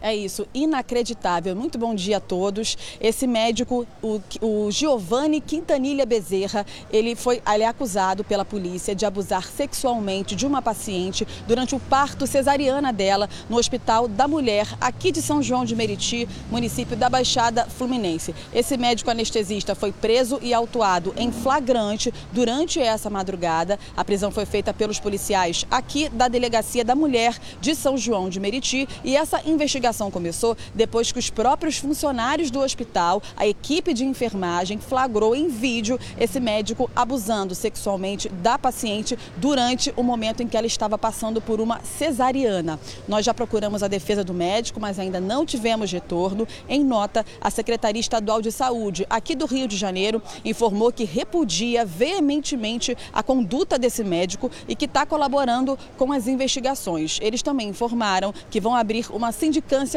É 0.00 0.14
isso, 0.14 0.46
inacreditável. 0.54 1.56
Muito 1.56 1.76
bom 1.76 1.92
dia 1.92 2.18
a 2.18 2.20
todos. 2.20 2.78
Esse 3.00 3.26
médico, 3.26 3.84
o, 4.00 4.20
o 4.40 4.70
Giovanni 4.70 5.40
Quintanilha 5.40 6.06
Bezerra, 6.06 6.64
ele 6.92 7.16
foi 7.16 7.42
ele 7.52 7.64
é 7.64 7.66
acusado 7.66 8.22
pela 8.22 8.44
polícia 8.44 8.94
de 8.94 9.04
abusar 9.04 9.48
sexualmente 9.48 10.36
de 10.36 10.46
uma 10.46 10.62
paciente 10.62 11.26
durante 11.48 11.74
o 11.74 11.80
parto 11.80 12.28
cesariana 12.28 12.92
dela 12.92 13.28
no 13.50 13.56
Hospital 13.56 14.06
da 14.06 14.28
Mulher, 14.28 14.68
aqui 14.80 15.10
de 15.10 15.20
São 15.20 15.42
João 15.42 15.64
de 15.64 15.74
Meriti, 15.74 16.28
município 16.48 16.96
da 16.96 17.08
Baixada 17.08 17.64
Fluminense. 17.64 18.32
Esse 18.54 18.76
médico 18.76 19.10
anestesista 19.10 19.74
foi 19.74 19.90
preso 19.90 20.38
e 20.40 20.54
autuado 20.54 21.12
em 21.16 21.32
flagrante 21.32 22.14
durante 22.32 22.78
essa 22.78 23.10
madrugada. 23.10 23.78
A 23.96 24.04
prisão 24.04 24.30
foi 24.30 24.46
feita 24.46 24.72
pelos 24.72 25.00
policiais 25.00 25.66
aqui 25.68 26.08
da 26.08 26.28
Delegacia 26.28 26.84
da 26.84 26.94
Mulher 26.94 27.36
de 27.60 27.74
São 27.74 27.96
João 27.96 28.28
de 28.28 28.38
Meriti 28.38 28.88
e 29.02 29.16
essa 29.16 29.42
investigação 29.44 29.87
investigação 29.88 30.10
começou 30.10 30.56
depois 30.74 31.10
que 31.10 31.18
os 31.18 31.30
próprios 31.30 31.78
funcionários 31.78 32.50
do 32.50 32.60
hospital, 32.60 33.22
a 33.36 33.46
equipe 33.46 33.94
de 33.94 34.04
enfermagem, 34.04 34.78
flagrou 34.78 35.34
em 35.34 35.48
vídeo 35.48 35.98
esse 36.18 36.38
médico 36.38 36.90
abusando 36.94 37.54
sexualmente 37.54 38.28
da 38.28 38.58
paciente 38.58 39.18
durante 39.36 39.92
o 39.96 40.02
momento 40.02 40.42
em 40.42 40.48
que 40.48 40.56
ela 40.56 40.66
estava 40.66 40.98
passando 40.98 41.40
por 41.40 41.60
uma 41.60 41.80
cesariana. 41.80 42.78
Nós 43.06 43.24
já 43.24 43.32
procuramos 43.32 43.82
a 43.82 43.88
defesa 43.88 44.22
do 44.22 44.34
médico, 44.34 44.80
mas 44.80 44.98
ainda 44.98 45.20
não 45.20 45.46
tivemos 45.46 45.90
retorno. 45.90 46.46
Em 46.68 46.84
nota, 46.84 47.24
a 47.40 47.50
Secretaria 47.50 48.00
Estadual 48.00 48.42
de 48.42 48.52
Saúde 48.52 49.06
aqui 49.08 49.34
do 49.34 49.46
Rio 49.46 49.66
de 49.66 49.76
Janeiro 49.76 50.22
informou 50.44 50.92
que 50.92 51.04
repudia 51.04 51.84
veementemente 51.84 52.96
a 53.12 53.22
conduta 53.22 53.78
desse 53.78 54.04
médico 54.04 54.50
e 54.68 54.76
que 54.76 54.84
está 54.84 55.06
colaborando 55.06 55.78
com 55.96 56.12
as 56.12 56.26
investigações. 56.26 57.18
Eles 57.22 57.42
também 57.42 57.68
informaram 57.68 58.34
que 58.50 58.60
vão 58.60 58.74
abrir 58.74 59.06
uma 59.10 59.32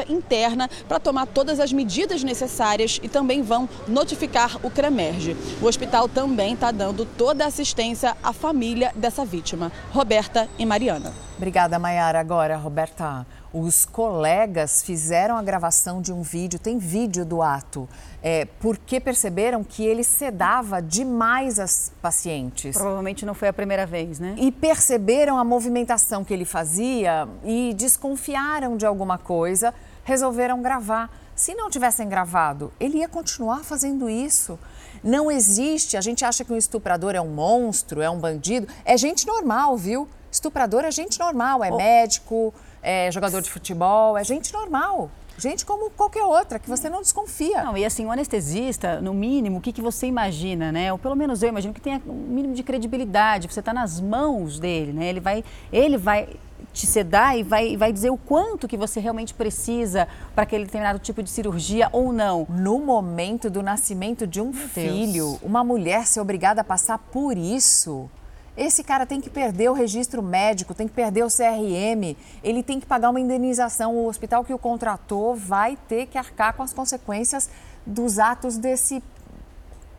interna 0.10 0.70
para 0.88 1.00
tomar 1.00 1.26
todas 1.26 1.60
as 1.60 1.72
medidas 1.72 2.24
necessárias 2.24 3.00
e 3.02 3.08
também 3.08 3.42
vão 3.42 3.68
notificar 3.88 4.58
o 4.64 4.70
CREMERGE. 4.70 5.36
O 5.62 5.66
hospital 5.66 6.08
também 6.08 6.54
está 6.54 6.72
dando 6.72 7.06
toda 7.06 7.44
a 7.44 7.48
assistência 7.48 8.16
à 8.22 8.34
família 8.34 8.92
dessa 8.96 9.26
vítima, 9.26 9.72
Roberta 9.92 10.50
e 10.60 10.66
Mariana. 10.66 11.31
Obrigada, 11.42 11.80
Mayara. 11.80 12.20
Agora, 12.20 12.56
Roberta, 12.56 13.26
os 13.52 13.84
colegas 13.84 14.84
fizeram 14.84 15.36
a 15.36 15.42
gravação 15.42 16.00
de 16.00 16.14
um 16.14 16.22
vídeo, 16.22 16.60
tem 16.60 16.78
vídeo 16.78 17.26
do 17.26 17.42
ato, 17.42 17.90
é, 18.22 18.46
porque 18.60 19.00
perceberam 19.00 19.64
que 19.64 19.84
ele 19.84 20.04
sedava 20.04 20.80
demais 20.80 21.58
as 21.58 21.92
pacientes. 22.00 22.78
Provavelmente 22.78 23.26
não 23.26 23.34
foi 23.34 23.48
a 23.48 23.54
primeira 23.54 23.88
vez, 23.88 24.20
né? 24.20 24.36
E 24.38 24.52
perceberam 24.52 25.36
a 25.36 25.44
movimentação 25.44 26.24
que 26.24 26.32
ele 26.32 26.46
fazia 26.46 27.28
e 27.44 27.74
desconfiaram 27.74 28.78
de 28.78 28.86
alguma 28.86 29.18
coisa, 29.18 29.74
resolveram 30.04 30.62
gravar. 30.62 31.10
Se 31.36 31.56
não 31.56 31.72
tivessem 31.72 32.08
gravado, 32.08 32.72
ele 32.80 33.00
ia 33.00 33.10
continuar 33.10 33.64
fazendo 33.64 34.08
isso. 34.08 34.60
Não 35.04 35.32
existe, 35.32 35.98
a 35.98 36.02
gente 36.02 36.24
acha 36.24 36.46
que 36.46 36.54
um 36.54 36.58
estuprador 36.58 37.16
é 37.16 37.22
um 37.22 37.34
monstro, 37.34 38.00
é 38.00 38.10
um 38.12 38.20
bandido. 38.20 38.68
É 38.86 38.96
gente 38.96 39.26
normal, 39.26 39.76
viu? 39.76 40.08
Estuprador 40.32 40.86
é 40.86 40.92
gente 40.92 41.20
normal, 41.20 41.64
é 41.64 41.72
oh. 41.72 41.78
médico, 41.78 42.54
é 42.82 43.12
jogador 43.12 43.42
de 43.42 43.50
futebol, 43.50 44.18
é 44.18 44.24
gente 44.24 44.54
normal. 44.54 45.12
Gente 45.38 45.66
como 45.66 45.90
qualquer 45.90 46.24
outra, 46.24 46.60
que 46.60 46.70
você 46.70 46.90
não 46.90 47.02
desconfia. 47.02 47.64
Não, 47.64 47.76
e 47.76 47.84
assim, 47.84 48.06
o 48.06 48.12
anestesista, 48.12 49.02
no 49.02 49.14
mínimo, 49.14 49.58
o 49.58 49.62
que, 49.62 49.72
que 49.72 49.82
você 49.82 50.06
imagina, 50.06 50.72
né? 50.72 50.92
Ou 50.92 51.00
pelo 51.00 51.16
menos 51.16 51.42
eu 51.42 51.50
imagino 51.50 51.74
que 51.74 51.82
tenha 51.82 52.02
um 52.06 52.14
mínimo 52.14 52.54
de 52.54 52.62
credibilidade. 52.62 53.48
Você 53.48 53.60
está 53.60 53.74
nas 53.74 54.00
mãos 54.00 54.60
dele, 54.60 54.94
né? 54.94 55.08
Ele 55.08 55.20
vai, 55.20 55.44
ele 55.72 55.98
vai 55.98 56.30
te 56.74 56.86
sedar 56.86 57.38
e 57.38 57.44
vai, 57.44 57.76
vai 57.76 57.92
dizer 57.92 58.12
o 58.12 58.18
quanto 58.18 58.68
que 58.68 58.78
você 58.78 59.00
realmente 59.00 59.34
precisa 59.34 60.08
para 60.36 60.44
aquele 60.44 60.66
determinado 60.66 61.00
tipo 61.00 61.24
de 61.24 61.30
cirurgia 61.30 61.90
ou 61.92 62.14
não. 62.14 62.46
No 62.50 62.80
momento 62.80 63.50
do 63.50 63.64
nascimento 63.64 64.28
de 64.28 64.40
um 64.40 64.52
Meu 64.52 64.68
filho, 64.68 65.32
Deus. 65.32 65.40
uma 65.42 65.64
mulher 65.64 66.06
ser 66.06 66.20
obrigada 66.20 66.62
a 66.62 66.64
passar 66.64 66.98
por 66.98 67.38
isso. 67.38 68.10
Esse 68.56 68.84
cara 68.84 69.06
tem 69.06 69.22
que 69.22 69.30
perder 69.30 69.70
o 69.70 69.74
registro 69.74 70.22
médico, 70.22 70.74
tem 70.74 70.88
que 70.88 70.94
perder 70.94 71.24
o 71.24 71.28
CRM, 71.28 72.16
ele 72.44 72.62
tem 72.62 72.80
que 72.80 72.86
pagar 72.86 73.10
uma 73.10 73.20
indenização. 73.20 73.96
O 73.96 74.08
hospital 74.08 74.44
que 74.44 74.54
o 74.54 74.58
contratou 74.58 75.36
vai 75.36 75.78
ter 75.88 76.08
que 76.08 76.18
arcar 76.18 76.54
com 76.54 76.64
as 76.64 76.74
consequências 76.74 77.50
dos 77.86 78.20
atos 78.20 78.58
desse 78.58 79.02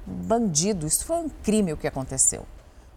bandido. 0.07 0.87
Isso 0.87 1.05
foi 1.05 1.17
um 1.17 1.29
crime 1.43 1.73
o 1.73 1.77
que 1.77 1.87
aconteceu. 1.87 2.45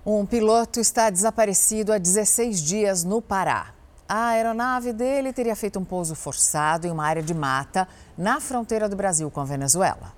Um 0.06 0.26
piloto 0.26 0.80
está 0.80 1.10
desaparecido 1.10 1.94
há 1.94 1.98
16 1.98 2.62
dias 2.62 3.04
no 3.04 3.22
Pará. 3.22 3.74
A 4.08 4.28
aeronave 4.28 4.94
dele 4.94 5.34
teria 5.34 5.56
feito 5.56 5.80
um 5.80 5.86
pouso 5.86 6.14
forçado 6.14 6.86
em 6.86 6.92
uma 6.92 7.06
área 7.06 7.24
de 7.24 7.34
mata 7.34 7.88
na 8.16 8.40
fronteira 8.40 8.88
do 8.88 8.96
Brasil 8.96 9.32
com 9.32 9.40
a 9.40 9.46
Venezuela. 9.46 10.15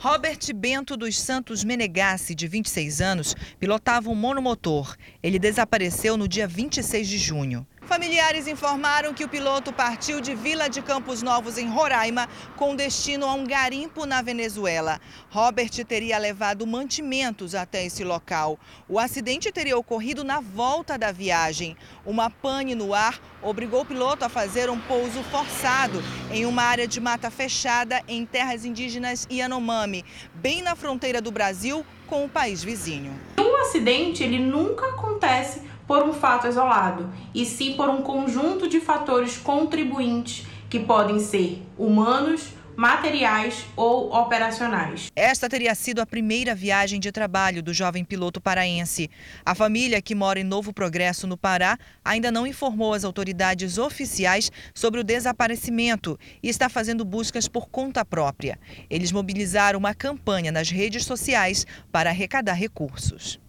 Robert 0.00 0.38
Bento 0.54 0.96
dos 0.96 1.18
Santos 1.18 1.64
Menegassi, 1.64 2.32
de 2.32 2.46
26 2.46 3.00
anos, 3.00 3.34
pilotava 3.58 4.08
um 4.08 4.14
monomotor. 4.14 4.94
Ele 5.20 5.40
desapareceu 5.40 6.16
no 6.16 6.28
dia 6.28 6.46
26 6.46 7.08
de 7.08 7.18
junho. 7.18 7.66
Familiares 7.88 8.46
informaram 8.46 9.14
que 9.14 9.24
o 9.24 9.28
piloto 9.28 9.72
partiu 9.72 10.20
de 10.20 10.34
Vila 10.34 10.68
de 10.68 10.82
Campos 10.82 11.22
Novos, 11.22 11.56
em 11.56 11.70
Roraima, 11.70 12.28
com 12.54 12.76
destino 12.76 13.24
a 13.24 13.32
um 13.32 13.46
garimpo 13.46 14.04
na 14.04 14.20
Venezuela. 14.20 15.00
Robert 15.30 15.70
teria 15.86 16.18
levado 16.18 16.66
mantimentos 16.66 17.54
até 17.54 17.86
esse 17.86 18.04
local. 18.04 18.58
O 18.86 18.98
acidente 18.98 19.50
teria 19.50 19.78
ocorrido 19.78 20.22
na 20.22 20.38
volta 20.38 20.98
da 20.98 21.10
viagem. 21.10 21.78
Uma 22.04 22.28
pane 22.28 22.74
no 22.74 22.92
ar 22.92 23.18
obrigou 23.40 23.80
o 23.80 23.86
piloto 23.86 24.22
a 24.22 24.28
fazer 24.28 24.68
um 24.68 24.78
pouso 24.78 25.22
forçado 25.30 26.02
em 26.30 26.44
uma 26.44 26.64
área 26.64 26.86
de 26.86 27.00
mata 27.00 27.30
fechada 27.30 28.02
em 28.06 28.26
terras 28.26 28.66
indígenas 28.66 29.26
Yanomami, 29.32 30.04
bem 30.34 30.60
na 30.60 30.76
fronteira 30.76 31.22
do 31.22 31.32
Brasil 31.32 31.86
com 32.06 32.22
o 32.22 32.28
país 32.28 32.62
vizinho. 32.62 33.18
Um 33.38 33.62
acidente 33.62 34.22
ele 34.22 34.38
nunca 34.38 34.90
acontece 34.90 35.67
por 35.88 36.02
um 36.02 36.12
fato 36.12 36.46
isolado, 36.46 37.10
e 37.34 37.46
sim 37.46 37.72
por 37.72 37.88
um 37.88 38.02
conjunto 38.02 38.68
de 38.68 38.78
fatores 38.78 39.38
contribuintes 39.38 40.46
que 40.68 40.78
podem 40.78 41.18
ser 41.18 41.62
humanos, 41.78 42.52
materiais 42.76 43.64
ou 43.74 44.14
operacionais. 44.14 45.10
Esta 45.16 45.48
teria 45.48 45.74
sido 45.74 46.00
a 46.00 46.06
primeira 46.06 46.54
viagem 46.54 47.00
de 47.00 47.10
trabalho 47.10 47.60
do 47.60 47.74
jovem 47.74 48.04
piloto 48.04 48.40
paraense. 48.40 49.10
A 49.44 49.52
família, 49.52 50.00
que 50.00 50.14
mora 50.14 50.38
em 50.38 50.44
Novo 50.44 50.72
Progresso, 50.72 51.26
no 51.26 51.36
Pará, 51.36 51.76
ainda 52.04 52.30
não 52.30 52.46
informou 52.46 52.94
as 52.94 53.02
autoridades 53.02 53.78
oficiais 53.78 54.52
sobre 54.72 55.00
o 55.00 55.04
desaparecimento 55.04 56.16
e 56.40 56.48
está 56.48 56.68
fazendo 56.68 57.04
buscas 57.04 57.48
por 57.48 57.68
conta 57.68 58.04
própria. 58.04 58.60
Eles 58.88 59.10
mobilizaram 59.10 59.80
uma 59.80 59.92
campanha 59.92 60.52
nas 60.52 60.70
redes 60.70 61.04
sociais 61.04 61.66
para 61.90 62.10
arrecadar 62.10 62.54
recursos. 62.54 63.40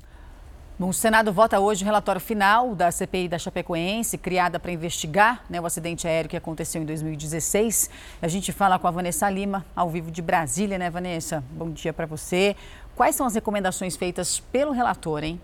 O 0.81 0.93
Senado 0.93 1.33
vota 1.33 1.59
hoje 1.59 1.83
o 1.83 1.85
relatório 1.85 2.21
final 2.21 2.73
da 2.73 2.89
CPI 2.89 3.27
da 3.27 3.37
Chapecoense, 3.37 4.17
criada 4.17 4.57
para 4.57 4.71
investigar 4.71 5.43
né, 5.49 5.59
o 5.59 5.65
acidente 5.65 6.07
aéreo 6.07 6.29
que 6.29 6.37
aconteceu 6.37 6.81
em 6.81 6.85
2016. 6.85 7.89
A 8.21 8.29
gente 8.29 8.53
fala 8.53 8.79
com 8.79 8.87
a 8.87 8.91
Vanessa 8.91 9.29
Lima, 9.29 9.65
ao 9.75 9.89
vivo 9.89 10.09
de 10.09 10.21
Brasília, 10.21 10.77
né, 10.77 10.89
Vanessa? 10.89 11.43
Bom 11.51 11.69
dia 11.69 11.91
para 11.91 12.05
você. 12.05 12.55
Quais 12.95 13.13
são 13.13 13.27
as 13.27 13.35
recomendações 13.35 13.97
feitas 13.97 14.39
pelo 14.39 14.71
relator, 14.71 15.21
hein? 15.21 15.41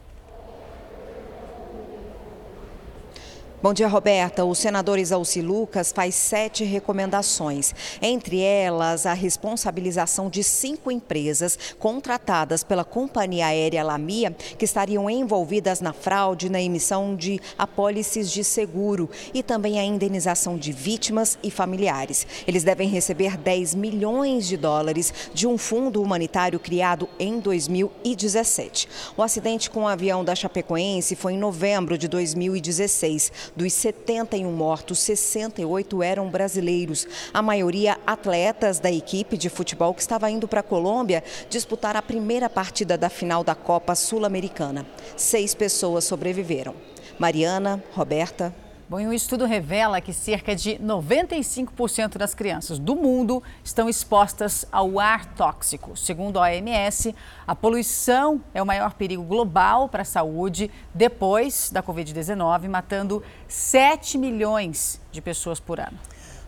Bom 3.66 3.74
dia, 3.74 3.88
Roberta. 3.88 4.46
O 4.46 4.54
senador 4.54 5.00
Isalci 5.00 5.42
Lucas 5.42 5.92
faz 5.92 6.14
sete 6.14 6.64
recomendações. 6.64 7.74
Entre 8.00 8.40
elas, 8.40 9.08
a 9.08 9.14
responsabilização 9.14 10.30
de 10.30 10.44
cinco 10.44 10.92
empresas 10.92 11.58
contratadas 11.80 12.64
pela 12.64 12.84
companhia 12.84 13.48
aérea 13.48 13.84
Lamia, 13.84 14.30
que 14.56 14.66
estariam 14.66 15.10
envolvidas 15.10 15.82
na 15.82 15.94
fraude 15.94 16.48
na 16.48 16.62
emissão 16.62 17.16
de 17.16 17.42
apólices 17.58 18.32
de 18.32 18.44
seguro 18.44 19.10
e 19.34 19.42
também 19.42 19.80
a 19.80 19.84
indenização 19.84 20.60
de 20.60 20.72
vítimas 20.72 21.36
e 21.42 21.50
familiares. 21.50 22.28
Eles 22.46 22.64
devem 22.64 22.88
receber 22.88 23.36
10 23.36 23.74
milhões 23.74 24.46
de 24.46 24.58
dólares 24.58 25.12
de 25.34 25.48
um 25.48 25.58
fundo 25.58 26.04
humanitário 26.04 26.60
criado 26.60 27.10
em 27.18 27.40
2017. 27.40 28.88
O 29.18 29.24
acidente 29.24 29.72
com 29.72 29.86
o 29.86 29.88
avião 29.88 30.24
da 30.24 30.36
Chapecoense 30.36 31.16
foi 31.16 31.34
em 31.34 31.40
novembro 31.40 31.98
de 31.98 32.08
2016. 32.08 33.55
Dos 33.56 33.72
71 33.72 34.52
mortos, 34.52 35.00
68 35.00 36.04
eram 36.04 36.30
brasileiros, 36.30 37.08
a 37.34 37.42
maioria 37.42 37.98
atletas 38.06 38.80
da 38.80 38.92
equipe 38.92 39.38
de 39.38 39.50
futebol 39.50 39.94
que 39.94 40.02
estava 40.02 40.30
indo 40.30 40.46
para 40.46 40.60
a 40.60 40.64
Colômbia 40.64 41.24
disputar 41.50 41.96
a 41.96 42.02
primeira 42.02 42.50
partida 42.50 42.98
da 42.98 43.10
final 43.10 43.46
da 43.46 43.56
Copa 43.56 43.96
Sul-Americana. 43.96 44.86
Seis 45.16 45.56
pessoas 45.56 46.04
sobreviveram. 46.04 46.76
Mariana, 47.18 47.82
Roberta, 47.94 48.54
Bom, 48.88 48.98
um 48.98 49.14
estudo 49.14 49.46
revela 49.46 50.00
que 50.00 50.14
cerca 50.14 50.56
de 50.56 50.76
95% 50.76 52.20
das 52.20 52.36
crianças 52.36 52.78
do 52.78 52.96
mundo 52.96 53.42
estão 53.64 53.90
expostas 53.90 54.64
ao 54.72 55.00
ar 55.00 55.26
tóxico. 55.34 55.98
Segundo 55.98 56.38
a 56.38 56.44
OMS, 56.44 57.16
a 57.48 57.56
poluição 57.56 58.40
é 58.54 58.62
o 58.62 58.66
maior 58.66 58.94
perigo 58.94 59.24
global 59.24 59.90
para 59.90 60.04
a 60.04 60.06
saúde 60.06 60.70
depois 60.94 61.72
da 61.72 61.82
Covid-19, 61.82 62.70
matando 62.70 63.24
7 63.48 64.20
milhões 64.20 65.02
de 65.12 65.20
pessoas 65.20 65.60
por 65.60 65.80
ano. 65.80 65.98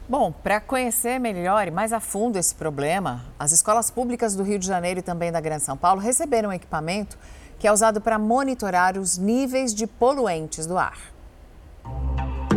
Bom, 0.07 0.31
para 0.31 0.61
conhecer 0.61 1.19
melhor 1.19 1.67
e 1.67 1.71
mais 1.71 1.91
a 1.91 1.99
fundo 1.99 2.37
esse 2.37 2.53
problema, 2.53 3.25
as 3.39 3.51
escolas 3.51 3.89
públicas 3.89 4.35
do 4.35 4.43
Rio 4.43 4.59
de 4.59 4.67
Janeiro 4.67 4.99
e 4.99 5.03
também 5.03 5.31
da 5.31 5.41
Grande 5.41 5.63
São 5.63 5.75
Paulo 5.75 5.99
receberam 5.99 6.49
um 6.49 6.53
equipamento 6.53 7.17
que 7.57 7.67
é 7.67 7.73
usado 7.73 7.99
para 7.99 8.19
monitorar 8.19 8.95
os 8.95 9.17
níveis 9.17 9.73
de 9.73 9.87
poluentes 9.87 10.67
do 10.67 10.77
ar. 10.77 11.17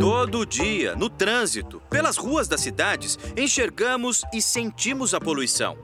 Todo 0.00 0.46
dia, 0.46 0.96
no 0.96 1.10
trânsito, 1.10 1.78
pelas 1.90 2.16
ruas 2.16 2.48
das 2.48 2.62
cidades, 2.62 3.18
enxergamos 3.36 4.22
e 4.32 4.40
sentimos 4.40 5.12
a 5.12 5.20
poluição. 5.20 5.76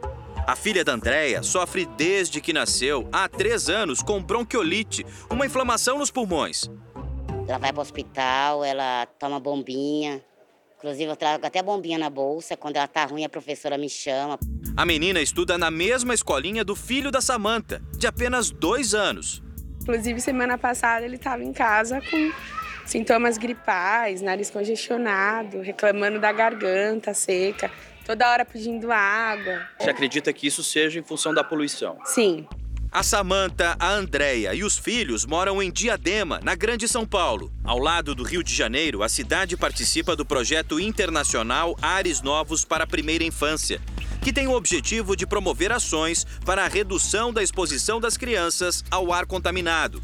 A 0.46 0.57
filha 0.57 0.83
da 0.83 0.94
Andréia 0.94 1.42
sofre 1.42 1.85
desde 1.85 2.40
que 2.40 2.50
nasceu, 2.50 3.07
há 3.12 3.29
três 3.29 3.68
anos, 3.68 4.02
com 4.02 4.22
bronquiolite, 4.22 5.05
uma 5.31 5.44
inflamação 5.44 5.98
nos 5.98 6.11
pulmões. 6.11 6.70
Ela 7.46 7.59
vai 7.59 7.70
para 7.70 7.79
o 7.79 7.83
hospital, 7.83 8.64
ela 8.64 9.05
toma 9.18 9.38
bombinha. 9.38 10.22
Inclusive, 10.79 11.11
eu 11.11 11.16
trago 11.16 11.46
até 11.46 11.62
bombinha 11.62 11.98
na 11.98 12.09
bolsa. 12.09 12.57
Quando 12.57 12.76
ela 12.76 12.88
tá 12.88 13.05
ruim, 13.05 13.24
a 13.24 13.29
professora 13.29 13.76
me 13.76 13.90
chama. 13.90 14.38
A 14.74 14.87
menina 14.87 15.20
estuda 15.20 15.59
na 15.59 15.70
mesma 15.70 16.14
escolinha 16.14 16.64
do 16.64 16.74
filho 16.74 17.11
da 17.11 17.20
Samanta, 17.20 17.83
de 17.98 18.07
apenas 18.07 18.50
dois 18.50 18.94
anos. 18.94 19.42
Inclusive, 19.83 20.22
semana 20.22 20.57
passada 20.57 21.05
ele 21.05 21.16
estava 21.16 21.44
em 21.44 21.52
casa 21.52 22.00
com 22.00 22.33
sintomas 22.87 23.37
gripais, 23.37 24.22
nariz 24.22 24.49
congestionado, 24.49 25.61
reclamando 25.61 26.18
da 26.18 26.33
garganta 26.33 27.12
seca, 27.12 27.70
toda 28.05 28.31
hora 28.31 28.44
pedindo 28.44 28.90
água. 28.90 29.68
Você 29.79 29.90
acredita 29.90 30.33
que 30.33 30.46
isso 30.46 30.62
seja 30.62 30.99
em 30.99 31.03
função 31.03 31.35
da 31.35 31.44
poluição? 31.44 31.99
Sim. 32.05 32.46
A 32.90 33.03
Samanta, 33.03 33.77
a 33.79 33.90
Andréia 33.90 34.55
e 34.55 34.64
os 34.64 34.79
filhos 34.79 35.27
moram 35.27 35.62
em 35.62 35.70
Diadema, 35.70 36.40
na 36.42 36.55
Grande 36.55 36.88
São 36.88 37.05
Paulo. 37.05 37.53
Ao 37.62 37.79
lado 37.79 38.14
do 38.14 38.22
Rio 38.22 38.42
de 38.42 38.55
Janeiro, 38.55 39.03
a 39.03 39.09
cidade 39.09 39.57
participa 39.57 40.16
do 40.16 40.25
projeto 40.25 40.81
internacional 40.81 41.77
Ares 41.83 42.22
Novos 42.22 42.64
para 42.64 42.85
a 42.85 42.87
Primeira 42.87 43.25
Infância, 43.25 43.83
que 44.22 44.33
tem 44.33 44.46
o 44.46 44.55
objetivo 44.55 45.14
de 45.14 45.27
promover 45.27 45.72
ações 45.72 46.25
para 46.44 46.64
a 46.64 46.68
redução 46.68 47.33
da 47.33 47.42
exposição 47.42 48.01
das 48.01 48.16
crianças 48.16 48.83
ao 48.90 49.12
ar 49.12 49.27
contaminado. 49.27 50.01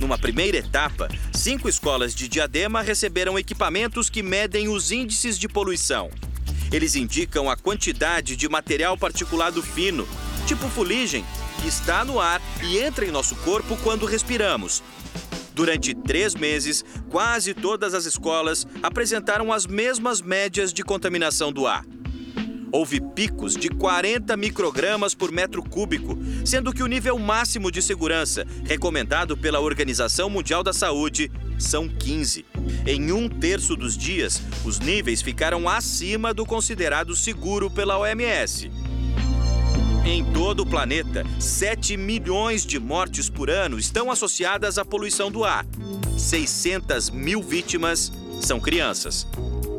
Numa 0.00 0.16
primeira 0.16 0.56
etapa, 0.56 1.08
cinco 1.32 1.68
escolas 1.68 2.14
de 2.14 2.28
Diadema 2.28 2.82
receberam 2.82 3.38
equipamentos 3.38 4.08
que 4.08 4.22
medem 4.22 4.68
os 4.68 4.92
índices 4.92 5.36
de 5.36 5.48
poluição. 5.48 6.08
Eles 6.70 6.94
indicam 6.94 7.50
a 7.50 7.56
quantidade 7.56 8.36
de 8.36 8.48
material 8.48 8.96
particulado 8.96 9.60
fino, 9.60 10.06
tipo 10.46 10.68
fuligem, 10.68 11.24
que 11.60 11.66
está 11.66 12.04
no 12.04 12.20
ar 12.20 12.40
e 12.62 12.78
entra 12.78 13.04
em 13.04 13.10
nosso 13.10 13.34
corpo 13.36 13.76
quando 13.82 14.06
respiramos. 14.06 14.82
Durante 15.52 15.92
três 15.92 16.36
meses, 16.36 16.84
quase 17.08 17.52
todas 17.52 17.92
as 17.92 18.04
escolas 18.04 18.64
apresentaram 18.80 19.52
as 19.52 19.66
mesmas 19.66 20.22
médias 20.22 20.72
de 20.72 20.84
contaminação 20.84 21.52
do 21.52 21.66
ar. 21.66 21.84
Houve 22.70 23.00
picos 23.00 23.56
de 23.56 23.68
40 23.70 24.36
microgramas 24.36 25.14
por 25.14 25.32
metro 25.32 25.62
cúbico, 25.62 26.18
sendo 26.44 26.72
que 26.72 26.82
o 26.82 26.86
nível 26.86 27.18
máximo 27.18 27.70
de 27.70 27.80
segurança, 27.80 28.46
recomendado 28.64 29.36
pela 29.36 29.60
Organização 29.60 30.28
Mundial 30.28 30.62
da 30.62 30.72
Saúde, 30.72 31.30
são 31.58 31.88
15. 31.88 32.44
Em 32.86 33.10
um 33.10 33.28
terço 33.28 33.74
dos 33.74 33.96
dias, 33.96 34.42
os 34.64 34.78
níveis 34.78 35.22
ficaram 35.22 35.68
acima 35.68 36.34
do 36.34 36.44
considerado 36.44 37.16
seguro 37.16 37.70
pela 37.70 37.98
OMS. 37.98 38.70
Em 40.04 40.24
todo 40.32 40.60
o 40.60 40.66
planeta, 40.66 41.24
7 41.38 41.96
milhões 41.96 42.64
de 42.64 42.78
mortes 42.78 43.30
por 43.30 43.50
ano 43.50 43.78
estão 43.78 44.10
associadas 44.10 44.78
à 44.78 44.84
poluição 44.84 45.30
do 45.30 45.44
ar. 45.44 45.66
600 46.16 47.10
mil 47.10 47.42
vítimas 47.42 48.12
são 48.40 48.60
crianças. 48.60 49.26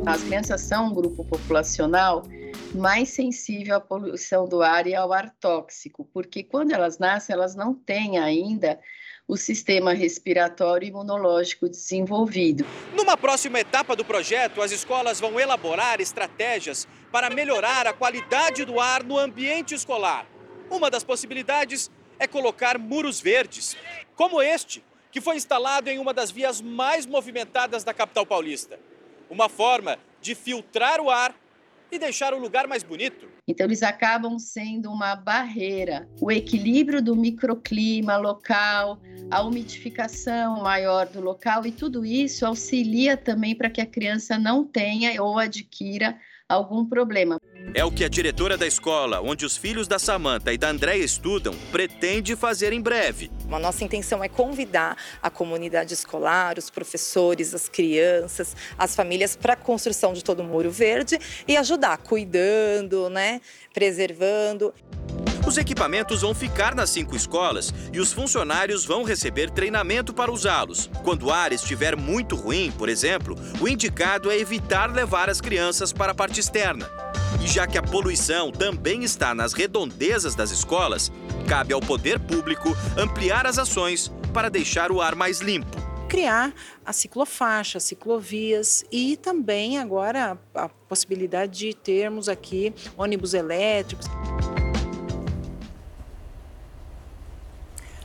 As 0.06 0.23
crianças 0.23 0.62
são 0.62 0.88
um 0.88 0.93
grupo 0.93 1.23
populacional 1.23 2.25
mais 2.73 3.09
sensível 3.09 3.75
à 3.75 3.79
poluição 3.79 4.47
do 4.47 4.62
ar 4.62 4.88
e 4.88 4.95
ao 4.95 5.12
ar 5.12 5.33
tóxico, 5.39 6.07
porque 6.13 6.43
quando 6.43 6.71
elas 6.71 6.97
nascem, 6.97 7.33
elas 7.33 7.55
não 7.55 7.73
têm 7.73 8.17
ainda 8.17 8.79
o 9.27 9.38
sistema 9.38 9.93
respiratório 9.93 10.88
e 10.88 10.89
imunológico 10.89 11.69
desenvolvido. 11.69 12.65
Numa 12.95 13.15
próxima 13.15 13.59
etapa 13.59 13.95
do 13.95 14.03
projeto, 14.03 14.62
as 14.62 14.71
escolas 14.71 15.19
vão 15.19 15.39
elaborar 15.39 16.01
estratégias 16.01 16.88
para 17.12 17.29
melhorar 17.29 17.85
a 17.85 17.93
qualidade 17.93 18.65
do 18.65 18.79
ar 18.79 19.03
no 19.03 19.19
ambiente 19.19 19.75
escolar. 19.75 20.25
Uma 20.69 20.89
das 20.89 21.03
possibilidades 21.03 21.91
é 22.17 22.27
colocar 22.27 22.79
muros 22.79 23.21
verdes, 23.21 23.77
como 24.15 24.41
este, 24.41 24.83
que 25.12 25.21
foi 25.21 25.35
instalado 25.35 25.89
em 25.89 25.99
uma 25.99 26.13
das 26.13 26.31
vias 26.31 26.59
mais 26.59 27.05
movimentadas 27.05 27.83
da 27.83 27.93
capital 27.93 28.25
paulista. 28.25 28.79
Uma 29.29 29.47
forma 29.47 29.99
de 30.21 30.33
filtrar 30.33 30.99
o 30.99 31.09
ar 31.09 31.35
e 31.91 31.97
deixar 31.97 32.34
o 32.34 32.39
lugar 32.39 32.67
mais 32.67 32.84
bonito. 32.84 33.28
Então, 33.47 33.65
eles 33.65 33.82
acabam 33.82 34.38
sendo 34.38 34.91
uma 34.91 35.15
barreira. 35.15 36.08
O 36.21 36.32
equilíbrio 36.32 37.02
do 37.02 37.15
microclima 37.15 38.17
local, 38.17 38.99
a 39.32 39.41
umidificação 39.41 40.62
maior 40.62 41.08
do 41.08 41.19
local 41.19 41.65
e 41.65 41.71
tudo 41.71 42.06
isso 42.06 42.45
auxilia 42.45 43.17
também 43.17 43.56
para 43.56 43.69
que 43.69 43.82
a 43.82 43.86
criança 43.86 44.38
não 44.38 44.63
tenha 44.63 45.21
ou 45.21 45.38
adquira 45.38 46.17
algum 46.47 46.86
problema. 46.86 47.39
É 47.73 47.85
o 47.85 47.91
que 47.91 48.03
a 48.03 48.09
diretora 48.09 48.57
da 48.57 48.65
escola, 48.65 49.21
onde 49.21 49.45
os 49.45 49.55
filhos 49.55 49.87
da 49.87 49.99
Samanta 49.99 50.51
e 50.51 50.57
da 50.57 50.69
Andréia 50.69 51.03
estudam, 51.03 51.53
pretende 51.71 52.35
fazer 52.35 52.73
em 52.73 52.81
breve. 52.81 53.29
A 53.51 53.59
nossa 53.59 53.83
intenção 53.83 54.23
é 54.23 54.27
convidar 54.27 54.97
a 55.21 55.29
comunidade 55.29 55.93
escolar, 55.93 56.57
os 56.57 56.69
professores, 56.69 57.53
as 57.53 57.69
crianças, 57.69 58.55
as 58.77 58.95
famílias 58.95 59.35
para 59.35 59.53
a 59.53 59.55
construção 59.55 60.13
de 60.13 60.23
todo 60.23 60.39
o 60.39 60.43
muro 60.43 60.71
verde 60.71 61.19
e 61.47 61.55
ajudar 61.57 61.97
cuidando, 61.97 63.09
né, 63.09 63.39
preservando. 63.73 64.73
Os 65.47 65.57
equipamentos 65.57 66.21
vão 66.21 66.35
ficar 66.35 66.75
nas 66.75 66.89
cinco 66.89 67.15
escolas 67.15 67.73
e 67.93 67.99
os 67.99 68.11
funcionários 68.11 68.85
vão 68.85 69.03
receber 69.03 69.49
treinamento 69.49 70.13
para 70.13 70.31
usá-los. 70.31 70.89
Quando 71.03 71.27
o 71.27 71.31
ar 71.31 71.53
estiver 71.53 71.95
muito 71.95 72.35
ruim, 72.35 72.71
por 72.71 72.89
exemplo, 72.89 73.35
o 73.59 73.67
indicado 73.67 74.29
é 74.29 74.37
evitar 74.37 74.91
levar 74.91 75.29
as 75.29 75.41
crianças 75.41 75.93
para 75.93 76.11
a 76.11 76.15
parte 76.15 76.39
externa. 76.39 76.89
E 77.41 77.47
já 77.49 77.65
que 77.65 77.79
a 77.79 77.81
poluição 77.81 78.51
também 78.51 79.03
está 79.03 79.33
nas 79.33 79.53
redondezas 79.53 80.35
das 80.35 80.51
escolas, 80.51 81.12
cabe 81.47 81.73
ao 81.73 81.81
poder 81.81 82.19
público 82.19 82.69
ampliar 82.95 83.47
as 83.47 83.57
ações 83.57 84.12
para 84.31 84.49
deixar 84.49 84.91
o 84.91 85.01
ar 85.01 85.15
mais 85.15 85.39
limpo. 85.39 85.75
Criar 86.07 86.53
a 86.85 86.93
ciclofaixa, 86.93 87.79
ciclovias 87.79 88.83
e 88.91 89.17
também 89.17 89.79
agora 89.79 90.38
a 90.53 90.69
possibilidade 90.69 91.57
de 91.57 91.73
termos 91.73 92.29
aqui 92.29 92.73
ônibus 92.95 93.33
elétricos. 93.33 94.05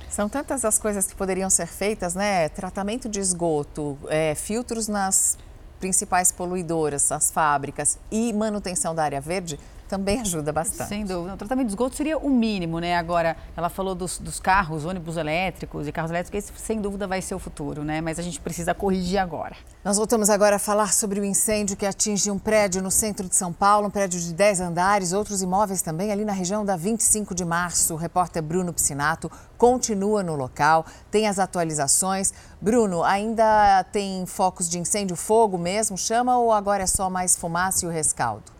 São 0.09 0.27
tantas 0.27 0.65
as 0.65 0.79
coisas 0.79 1.07
que 1.07 1.15
poderiam 1.15 1.51
ser 1.51 1.67
feitas, 1.67 2.15
né? 2.15 2.49
Tratamento 2.49 3.09
de 3.09 3.21
esgoto, 3.21 3.99
é, 4.09 4.35
filtros 4.35 4.89
nas 4.89 5.37
principais 5.85 6.33
poluidoras, 6.33 7.13
as 7.13 7.31
fábricas 7.31 7.99
e 8.11 8.33
manutenção 8.33 8.95
da 8.95 9.05
área 9.05 9.21
verde 9.21 9.61
também 9.95 10.21
ajuda 10.21 10.53
bastante. 10.53 10.89
Sem 10.89 11.05
dúvida. 11.05 11.35
O 11.35 11.37
tratamento 11.37 11.67
de 11.67 11.73
esgoto 11.73 11.95
seria 11.95 12.19
o 12.19 12.29
mínimo, 12.29 12.81
né? 12.81 12.97
Agora, 12.97 13.37
ela 13.57 13.69
falou 13.69 13.95
dos, 13.95 14.19
dos 14.19 14.41
carros, 14.41 14.85
ônibus 14.85 15.17
elétricos 15.17 15.87
e 15.87 15.93
carros 15.93 16.11
elétricos, 16.11 16.51
esse 16.51 16.53
sem 16.61 16.81
dúvida 16.81 17.07
vai 17.07 17.23
ser 17.23 17.37
o 17.37 17.39
futuro, 17.39 17.85
né? 17.85 18.01
Mas 18.01 18.19
a 18.19 18.23
gente 18.23 18.41
precisa 18.41 18.75
corrigir 18.75 19.19
agora. 19.19 19.55
Nós 19.85 19.97
voltamos 19.97 20.31
agora 20.31 20.57
a 20.57 20.59
falar 20.59 20.93
sobre 20.93 21.21
o 21.21 21.25
incêndio 21.25 21.77
que 21.77 21.87
atinge 21.87 22.29
um 22.29 22.39
prédio 22.39 22.83
no 22.83 22.91
centro 22.91 23.29
de 23.29 23.37
São 23.37 23.53
Paulo, 23.53 23.87
um 23.87 23.91
prédio 23.91 24.19
de 24.19 24.33
10 24.35 24.61
andares, 24.61 25.13
outros 25.13 25.43
imóveis 25.43 25.81
também 25.81 26.11
ali 26.11 26.25
na 26.25 26.33
região 26.33 26.65
da 26.65 26.75
25 26.75 27.33
de 27.33 27.45
março. 27.45 27.95
O 27.95 27.97
repórter 27.97 28.43
Bruno 28.43 28.73
Piscinato 28.73 29.31
continua 29.57 30.25
no 30.25 30.35
local, 30.35 30.85
tem 31.09 31.29
as 31.29 31.39
atualizações. 31.39 32.35
Bruno, 32.61 33.05
ainda 33.05 33.85
tem 33.93 34.27
focos 34.27 34.69
de 34.69 34.79
incêndio, 34.79 35.15
fogo 35.15 35.57
mesmo, 35.57 35.97
chama 35.97 36.37
ou 36.37 36.51
agora 36.51 36.83
é 36.83 36.87
só 36.87 37.09
mais 37.09 37.37
fumaça 37.37 37.85
e 37.85 37.89
o 37.89 37.93
rescaldo? 37.93 38.55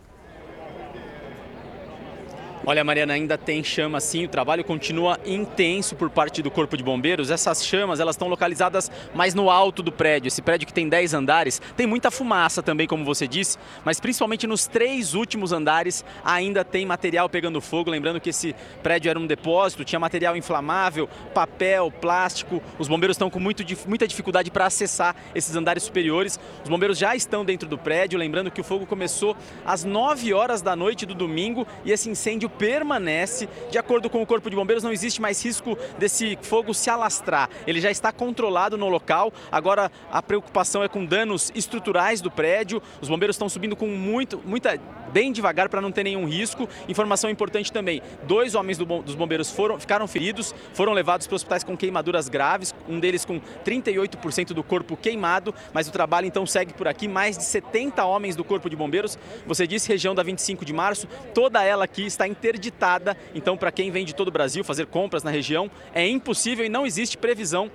Olha, 2.67 2.83
Mariana, 2.83 3.13
ainda 3.13 3.37
tem 3.37 3.63
chama 3.63 3.99
sim, 3.99 4.25
o 4.25 4.27
trabalho 4.27 4.63
continua 4.63 5.19
intenso 5.23 5.95
por 5.95 6.09
parte 6.09 6.41
do 6.41 6.49
Corpo 6.49 6.75
de 6.75 6.81
Bombeiros. 6.81 7.29
Essas 7.29 7.63
chamas, 7.63 7.99
elas 7.99 8.15
estão 8.15 8.27
localizadas 8.27 8.89
mais 9.13 9.35
no 9.35 9.51
alto 9.51 9.83
do 9.83 9.91
prédio. 9.91 10.29
Esse 10.29 10.41
prédio 10.41 10.65
que 10.65 10.73
tem 10.73 10.89
10 10.89 11.13
andares, 11.13 11.61
tem 11.77 11.85
muita 11.85 12.09
fumaça 12.09 12.63
também, 12.63 12.87
como 12.87 13.05
você 13.05 13.27
disse, 13.27 13.59
mas 13.83 13.99
principalmente 13.99 14.47
nos 14.47 14.65
três 14.65 15.13
últimos 15.13 15.51
andares 15.51 16.03
ainda 16.23 16.65
tem 16.65 16.87
material 16.87 17.29
pegando 17.29 17.61
fogo. 17.61 17.91
Lembrando 17.91 18.19
que 18.19 18.31
esse 18.31 18.55
prédio 18.81 19.11
era 19.11 19.19
um 19.19 19.27
depósito, 19.27 19.85
tinha 19.85 19.99
material 19.99 20.35
inflamável, 20.35 21.07
papel, 21.35 21.91
plástico. 21.91 22.63
Os 22.79 22.87
bombeiros 22.87 23.13
estão 23.13 23.29
com 23.29 23.39
muito, 23.39 23.63
muita 23.87 24.07
dificuldade 24.07 24.49
para 24.49 24.65
acessar 24.65 25.15
esses 25.35 25.55
andares 25.55 25.83
superiores. 25.83 26.39
Os 26.63 26.69
bombeiros 26.69 26.97
já 26.97 27.15
estão 27.15 27.45
dentro 27.45 27.69
do 27.69 27.77
prédio, 27.77 28.17
lembrando 28.17 28.49
que 28.49 28.61
o 28.61 28.63
fogo 28.63 28.87
começou 28.87 29.37
às 29.63 29.83
9 29.83 30.33
horas 30.33 30.63
da 30.63 30.75
noite 30.75 31.05
do 31.05 31.13
domingo 31.13 31.67
e 31.85 31.91
esse 31.91 32.09
incêndio 32.09 32.49
permanece. 32.57 33.47
De 33.69 33.77
acordo 33.77 34.09
com 34.09 34.21
o 34.21 34.25
Corpo 34.25 34.49
de 34.49 34.55
Bombeiros, 34.55 34.83
não 34.83 34.91
existe 34.91 35.21
mais 35.21 35.43
risco 35.43 35.77
desse 35.97 36.37
fogo 36.41 36.73
se 36.73 36.89
alastrar. 36.89 37.49
Ele 37.65 37.81
já 37.81 37.91
está 37.91 38.11
controlado 38.11 38.77
no 38.77 38.89
local. 38.89 39.31
Agora 39.51 39.91
a 40.11 40.21
preocupação 40.21 40.83
é 40.83 40.87
com 40.87 41.05
danos 41.05 41.51
estruturais 41.55 42.21
do 42.21 42.31
prédio. 42.31 42.81
Os 43.01 43.09
bombeiros 43.09 43.35
estão 43.35 43.49
subindo 43.49 43.75
com 43.75 43.87
muito, 43.87 44.41
muita 44.45 44.79
bem 45.15 45.31
devagar 45.31 45.69
para 45.69 45.79
não 45.79 45.93
ter 45.93 46.03
nenhum 46.03 46.25
risco. 46.25 46.67
Informação 46.89 47.29
importante 47.29 47.71
também: 47.71 48.01
dois 48.23 48.53
homens 48.53 48.77
do, 48.77 48.85
dos 49.01 49.15
bombeiros 49.15 49.49
foram, 49.49 49.79
ficaram 49.79 50.07
feridos, 50.07 50.53
foram 50.73 50.91
levados 50.91 51.25
para 51.25 51.35
hospitais 51.35 51.63
com 51.63 51.77
queimaduras 51.77 52.27
graves, 52.27 52.75
um 52.87 52.99
deles 52.99 53.23
com 53.23 53.39
38% 53.65 54.47
do 54.47 54.61
corpo 54.61 54.97
queimado, 54.97 55.55
mas 55.73 55.87
o 55.87 55.91
trabalho 55.91 56.27
então 56.27 56.45
segue 56.45 56.73
por 56.73 56.87
aqui. 56.87 57.07
Mais 57.07 57.37
de 57.37 57.43
70 57.43 58.03
homens 58.03 58.35
do 58.35 58.43
Corpo 58.43 58.69
de 58.69 58.75
Bombeiros. 58.75 59.17
Você 59.45 59.65
disse 59.65 59.87
região 59.87 60.13
da 60.13 60.21
25 60.21 60.65
de 60.65 60.73
março, 60.73 61.07
toda 61.33 61.63
ela 61.63 61.85
aqui 61.85 62.05
está 62.05 62.27
interditada. 62.45 63.17
Então, 63.33 63.57
para 63.57 63.71
quem 63.71 63.89
vem 63.89 64.05
de 64.05 64.13
todo 64.13 64.27
o 64.27 64.31
Brasil 64.31 64.63
fazer 64.63 64.85
compras 64.85 65.23
na 65.23 65.31
região, 65.31 65.69
é 65.93 66.07
impossível 66.07 66.63
e 66.65 66.69
não 66.69 66.85
existe 66.85 67.17
previsão 67.17 67.71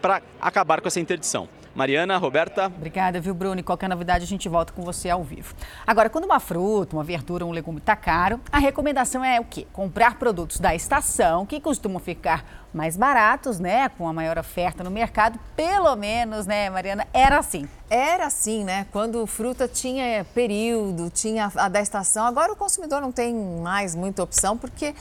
para 0.00 0.22
acabar 0.40 0.80
com 0.80 0.88
essa 0.88 1.00
interdição. 1.00 1.48
Mariana, 1.74 2.16
Roberta. 2.18 2.66
Obrigada, 2.66 3.20
viu, 3.20 3.34
Bruno? 3.34 3.58
E 3.58 3.62
qualquer 3.62 3.88
novidade 3.88 4.22
a 4.22 4.26
gente 4.26 4.48
volta 4.48 4.72
com 4.72 4.82
você 4.82 5.10
ao 5.10 5.24
vivo. 5.24 5.54
Agora, 5.84 6.08
quando 6.08 6.24
uma 6.24 6.38
fruta, 6.38 6.94
uma 6.94 7.02
verdura, 7.02 7.44
um 7.44 7.50
legume 7.50 7.78
está 7.78 7.96
caro, 7.96 8.40
a 8.52 8.58
recomendação 8.58 9.24
é 9.24 9.40
o 9.40 9.44
quê? 9.44 9.66
Comprar 9.72 10.16
produtos 10.16 10.60
da 10.60 10.72
estação, 10.72 11.44
que 11.44 11.60
costumam 11.60 11.98
ficar 11.98 12.68
mais 12.72 12.96
baratos, 12.96 13.58
né? 13.58 13.88
Com 13.88 14.06
a 14.06 14.12
maior 14.12 14.38
oferta 14.38 14.84
no 14.84 14.90
mercado. 14.90 15.36
Pelo 15.56 15.96
menos, 15.96 16.46
né, 16.46 16.70
Mariana? 16.70 17.08
Era 17.12 17.38
assim. 17.40 17.68
Era 17.90 18.26
assim, 18.26 18.62
né? 18.62 18.86
Quando 18.92 19.26
fruta 19.26 19.66
tinha 19.66 20.24
período, 20.32 21.10
tinha 21.10 21.50
a 21.56 21.68
da 21.68 21.80
estação. 21.80 22.24
Agora 22.24 22.52
o 22.52 22.56
consumidor 22.56 23.00
não 23.00 23.10
tem 23.10 23.34
mais 23.34 23.96
muita 23.96 24.22
opção, 24.22 24.56
porque 24.56 24.94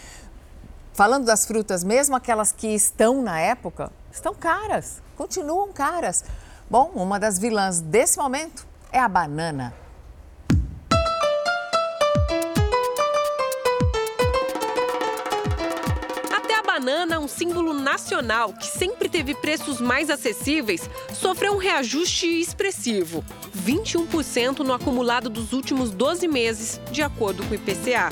falando 0.92 1.26
das 1.26 1.46
frutas, 1.46 1.84
mesmo 1.84 2.16
aquelas 2.16 2.52
que 2.52 2.68
estão 2.68 3.22
na 3.22 3.40
época, 3.40 3.92
estão 4.12 4.34
caras, 4.34 5.04
continuam 5.16 5.72
caras. 5.72 6.26
Bom, 6.74 6.90
uma 6.96 7.20
das 7.20 7.38
vilãs 7.38 7.80
desse 7.80 8.18
momento 8.18 8.66
é 8.92 8.98
a 8.98 9.08
banana. 9.08 9.72
Até 16.36 16.56
a 16.56 16.64
banana, 16.64 17.20
um 17.20 17.28
símbolo 17.28 17.76
nacional 17.76 18.54
que 18.54 18.66
sempre 18.66 19.08
teve 19.08 19.36
preços 19.36 19.80
mais 19.80 20.10
acessíveis, 20.10 20.90
sofreu 21.14 21.54
um 21.54 21.58
reajuste 21.58 22.26
expressivo: 22.26 23.24
21% 23.56 24.62
no 24.62 24.74
acumulado 24.74 25.30
dos 25.30 25.54
últimos 25.54 25.92
12 25.92 26.28
meses, 26.28 26.82
de 26.92 27.04
acordo 27.04 27.44
com 27.44 27.52
o 27.52 27.54
IPCA. 27.54 28.10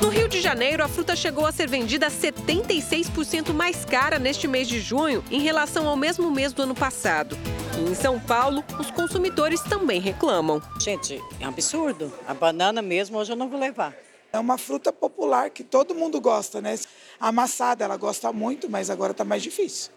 No 0.00 0.08
Rio 0.08 0.28
de 0.28 0.40
Janeiro, 0.40 0.84
a 0.84 0.88
fruta 0.88 1.16
chegou 1.16 1.44
a 1.44 1.50
ser 1.50 1.68
vendida 1.68 2.06
76% 2.06 3.52
mais 3.52 3.84
cara 3.84 4.20
neste 4.20 4.46
mês 4.46 4.68
de 4.68 4.78
junho 4.80 5.24
em 5.32 5.40
relação 5.40 5.88
ao 5.88 5.96
mesmo 5.96 6.30
mês 6.30 6.52
do 6.52 6.62
ano 6.62 6.76
passado. 6.76 7.36
Em 7.82 7.94
São 7.96 8.18
Paulo, 8.18 8.64
os 8.78 8.90
consumidores 8.92 9.60
também 9.60 10.00
reclamam. 10.00 10.62
Gente, 10.78 11.20
é 11.40 11.46
um 11.46 11.48
absurdo. 11.48 12.12
A 12.26 12.32
banana 12.32 12.80
mesmo 12.80 13.18
hoje 13.18 13.32
eu 13.32 13.36
não 13.36 13.48
vou 13.48 13.58
levar. 13.58 13.92
É 14.32 14.38
uma 14.38 14.56
fruta 14.56 14.92
popular 14.92 15.50
que 15.50 15.64
todo 15.64 15.94
mundo 15.94 16.20
gosta, 16.20 16.60
né? 16.60 16.78
A 17.20 17.28
amassada 17.28 17.84
ela 17.84 17.96
gosta 17.96 18.32
muito, 18.32 18.70
mas 18.70 18.88
agora 18.88 19.10
está 19.10 19.24
mais 19.24 19.42
difícil. 19.42 19.90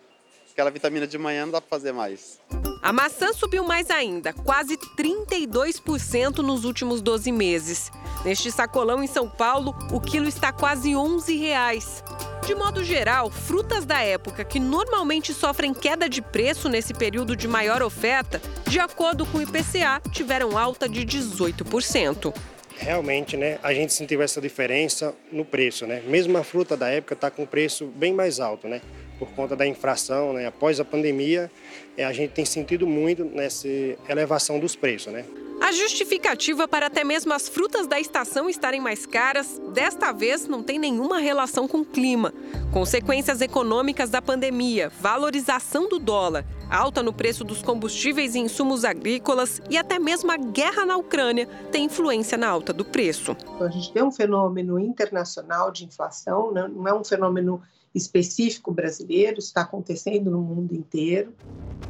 Aquela 0.52 0.71
vitamina 0.71 1.06
de 1.06 1.17
manhã 1.17 1.45
não 1.45 1.52
dá 1.52 1.62
para 1.62 1.69
fazer 1.69 1.91
mais. 1.91 2.39
A 2.82 2.91
maçã 2.91 3.32
subiu 3.34 3.63
mais 3.63 3.89
ainda, 3.89 4.34
quase 4.34 4.78
32% 4.98 6.38
nos 6.38 6.65
últimos 6.65 7.02
12 7.02 7.32
meses. 7.32 7.91
Neste 8.24 8.52
sacolão 8.52 9.04
em 9.04 9.08
São 9.08 9.30
Paulo, 9.30 9.76
o 9.91 10.02
quilo 10.02 10.28
está 10.28 10.52
quase 10.52 10.95
11 10.95 11.36
reais. 11.38 12.04
De 12.43 12.54
modo 12.54 12.84
geral, 12.84 13.30
frutas 13.32 13.86
da 13.86 14.02
época 14.02 14.43
que 14.43 14.60
normalmente 14.60 15.34
sofrem 15.34 15.74
queda 15.74 16.08
de 16.08 16.21
preço 16.21 16.69
nesse 16.69 16.93
período 16.93 17.36
de 17.36 17.48
maior 17.48 17.82
oferta, 17.82 18.41
de 18.67 18.80
acordo 18.80 19.26
com 19.26 19.39
o 19.39 19.41
IPCA, 19.41 20.02
tiveram 20.12 20.58
alta 20.58 20.88
de 20.88 21.06
18%. 21.06 22.34
Realmente, 22.78 23.38
né, 23.38 23.58
a 23.63 23.74
gente 23.74 23.93
sentiu 23.93 24.21
essa 24.21 24.41
diferença 24.41 25.15
no 25.32 25.45
preço, 25.45 25.88
né? 25.88 26.04
Mesmo 26.06 26.38
a 26.38 26.43
fruta 26.43 26.76
da 26.76 26.89
época 26.89 27.13
está 27.13 27.32
com 27.32 27.45
preço 27.45 27.88
bem 27.88 28.13
mais 28.13 28.39
alto, 28.39 28.67
né? 28.67 28.82
Por 29.17 29.30
conta 29.30 29.56
da 29.56 29.65
infração, 29.65 30.34
né? 30.34 30.47
após 30.47 30.80
a 30.80 30.86
pandemia, 30.86 31.51
é, 31.97 32.06
a 32.06 32.13
gente 32.13 32.32
tem 32.32 32.45
sentido 32.45 32.86
muito 32.86 33.23
nessa 33.23 33.67
elevação 34.08 34.60
dos 34.60 34.75
preços. 34.75 35.12
Né? 35.12 35.25
A 35.62 35.71
justificativa 35.71 36.67
para 36.67 36.88
até 36.88 37.04
mesmo 37.04 37.34
as 37.34 37.47
frutas 37.47 37.88
da 37.88 37.99
estação 37.99 38.49
estarem 38.49 38.82
mais 38.82 39.06
caras, 39.06 39.60
desta 39.73 40.12
vez 40.12 40.47
não 40.47 40.62
tem 40.62 40.78
nenhuma 40.78 41.17
relação 41.17 41.67
com 41.67 41.80
o 41.80 41.86
clima. 41.86 42.34
Consequências 42.73 43.41
econômicas 43.41 44.10
da 44.10 44.21
pandemia, 44.21 44.91
valorização 44.99 45.88
do 45.88 45.97
dólar, 45.97 46.45
alta 46.69 47.01
no 47.01 47.13
preço 47.13 47.43
dos 47.43 47.63
combustíveis 47.63 48.36
e 48.36 48.39
insumos 48.39 48.84
agrícolas 48.84 49.62
e 49.69 49.78
até 49.78 49.97
mesmo 49.97 50.30
a 50.32 50.38
guerra 50.38 50.86
na 50.86 50.97
Ucrânia 50.97 51.47
têm 51.71 51.86
influência 51.86 52.38
na 52.38 52.47
alta 52.47 52.73
do 52.73 52.84
preço. 52.84 53.36
A 53.60 53.69
gente 53.69 53.93
tem 53.93 54.04
um 54.04 54.12
fenômeno 54.12 54.78
internacional 54.78 55.71
de 55.71 55.86
inflação, 55.86 56.51
né? 56.51 56.69
não 56.71 56.88
é 56.88 56.93
um 56.93 57.04
fenômeno 57.04 57.62
específico 57.95 58.71
brasileiro, 58.71 59.39
está 59.39 59.62
acontecendo 59.62 60.29
no 60.29 60.41
mundo 60.41 60.75
inteiro. 60.75 61.34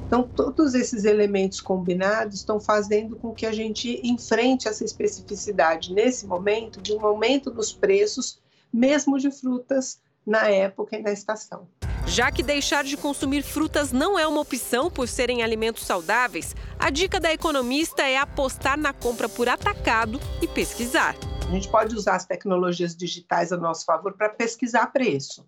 Então, 0.05 0.23
todos 0.23 0.75
esses 0.75 1.03
elementos 1.03 1.59
combinados 1.59 2.35
estão 2.35 2.59
fazendo 2.59 3.15
com 3.15 3.33
que 3.33 3.45
a 3.45 3.51
gente 3.51 3.99
enfrente 4.03 4.67
essa 4.67 4.85
especificidade 4.85 5.91
nesse 5.91 6.27
momento 6.27 6.79
de 6.79 6.93
um 6.93 7.03
aumento 7.03 7.51
nos 7.51 7.73
preços, 7.73 8.39
mesmo 8.71 9.17
de 9.17 9.31
frutas 9.31 9.99
na 10.25 10.47
época 10.47 10.97
e 10.97 11.01
na 11.01 11.11
estação. 11.11 11.67
Já 12.07 12.31
que 12.31 12.43
deixar 12.43 12.83
de 12.83 12.95
consumir 12.95 13.41
frutas 13.41 13.91
não 13.91 14.17
é 14.17 14.27
uma 14.27 14.41
opção 14.41 14.91
por 14.91 15.07
serem 15.07 15.41
alimentos 15.41 15.83
saudáveis, 15.83 16.55
a 16.77 16.91
dica 16.91 17.19
da 17.19 17.33
economista 17.33 18.03
é 18.03 18.15
apostar 18.15 18.77
na 18.77 18.93
compra 18.93 19.27
por 19.27 19.49
atacado 19.49 20.19
e 20.39 20.47
pesquisar. 20.47 21.15
A 21.47 21.51
gente 21.51 21.67
pode 21.67 21.95
usar 21.95 22.15
as 22.15 22.25
tecnologias 22.25 22.95
digitais 22.95 23.51
a 23.51 23.57
nosso 23.57 23.85
favor 23.85 24.13
para 24.13 24.29
pesquisar 24.29 24.87
preço. 24.87 25.45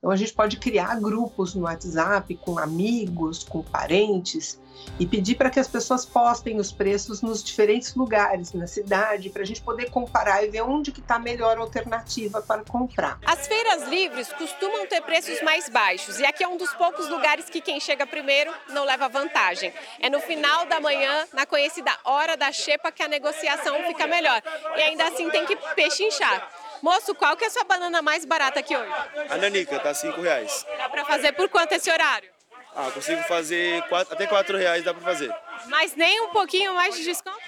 Então 0.00 0.10
a 0.10 0.16
gente 0.16 0.32
pode 0.32 0.56
criar 0.56 0.98
grupos 0.98 1.54
no 1.54 1.64
WhatsApp 1.64 2.34
com 2.36 2.58
amigos, 2.58 3.44
com 3.44 3.62
parentes 3.62 4.58
e 4.98 5.06
pedir 5.06 5.34
para 5.34 5.50
que 5.50 5.60
as 5.60 5.68
pessoas 5.68 6.06
postem 6.06 6.58
os 6.58 6.72
preços 6.72 7.20
nos 7.20 7.44
diferentes 7.44 7.94
lugares 7.94 8.54
na 8.54 8.66
cidade 8.66 9.28
para 9.28 9.42
a 9.42 9.44
gente 9.44 9.60
poder 9.60 9.90
comparar 9.90 10.42
e 10.42 10.48
ver 10.48 10.62
onde 10.62 10.90
que 10.90 11.00
está 11.00 11.16
a 11.16 11.18
melhor 11.18 11.58
alternativa 11.58 12.40
para 12.40 12.64
comprar. 12.64 13.18
As 13.26 13.46
feiras 13.46 13.86
livres 13.88 14.32
costumam 14.32 14.86
ter 14.86 15.02
preços 15.02 15.42
mais 15.42 15.68
baixos 15.68 16.18
e 16.18 16.24
aqui 16.24 16.42
é 16.42 16.48
um 16.48 16.56
dos 16.56 16.72
poucos 16.72 17.06
lugares 17.10 17.50
que 17.50 17.60
quem 17.60 17.78
chega 17.78 18.06
primeiro 18.06 18.50
não 18.70 18.86
leva 18.86 19.06
vantagem. 19.06 19.70
É 20.00 20.08
no 20.08 20.20
final 20.20 20.64
da 20.64 20.80
manhã, 20.80 21.26
na 21.34 21.44
conhecida 21.44 21.92
hora 22.04 22.38
da 22.38 22.50
xepa, 22.50 22.90
que 22.90 23.02
a 23.02 23.08
negociação 23.08 23.76
fica 23.86 24.06
melhor. 24.06 24.40
E 24.78 24.80
ainda 24.80 25.08
assim 25.08 25.28
tem 25.28 25.44
que 25.44 25.56
pechinchar. 25.74 26.69
Moço, 26.82 27.14
qual 27.14 27.36
que 27.36 27.44
é 27.44 27.46
a 27.46 27.50
sua 27.50 27.64
banana 27.64 28.00
mais 28.00 28.24
barata 28.24 28.60
aqui 28.60 28.76
hoje? 28.76 28.92
A 29.28 29.36
nanica, 29.36 29.78
tá 29.78 29.92
5 29.92 30.20
reais. 30.20 30.66
Dá 30.78 30.88
para 30.88 31.04
fazer 31.04 31.32
por 31.32 31.48
quanto 31.48 31.72
esse 31.72 31.90
horário? 31.90 32.28
Ah, 32.74 32.90
consigo 32.92 33.22
fazer 33.24 33.82
quatro, 33.88 34.14
até 34.14 34.26
4 34.26 34.56
reais 34.56 34.84
dá 34.84 34.94
para 34.94 35.02
fazer. 35.02 35.34
Mas 35.66 35.94
nem 35.94 36.20
um 36.22 36.30
pouquinho 36.30 36.74
mais 36.74 36.94
de 36.94 37.04
desconto? 37.04 37.38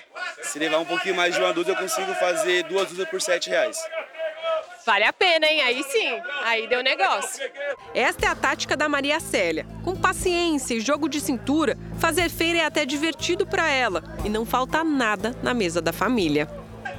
Se 0.42 0.58
levar 0.58 0.78
um 0.78 0.84
pouquinho 0.84 1.14
mais 1.14 1.34
de 1.34 1.40
uma 1.40 1.52
dúzia, 1.52 1.72
eu 1.72 1.76
consigo 1.76 2.12
fazer 2.14 2.64
duas 2.64 2.88
dúzias 2.88 3.08
por 3.08 3.20
7 3.20 3.48
reais. 3.48 3.78
Vale 4.84 5.04
a 5.04 5.12
pena, 5.12 5.46
hein? 5.46 5.62
Aí 5.62 5.82
sim, 5.84 6.20
aí 6.42 6.66
deu 6.66 6.82
negócio. 6.82 7.48
Esta 7.94 8.26
é 8.26 8.28
a 8.28 8.34
tática 8.34 8.76
da 8.76 8.88
Maria 8.88 9.20
Célia. 9.20 9.64
Com 9.84 9.94
paciência 9.94 10.74
e 10.74 10.80
jogo 10.80 11.08
de 11.08 11.20
cintura, 11.20 11.78
fazer 12.00 12.28
feira 12.28 12.58
é 12.58 12.64
até 12.64 12.84
divertido 12.84 13.46
para 13.46 13.70
ela 13.70 14.02
e 14.24 14.28
não 14.28 14.44
falta 14.44 14.82
nada 14.82 15.36
na 15.40 15.54
mesa 15.54 15.80
da 15.80 15.92
família. 15.92 16.48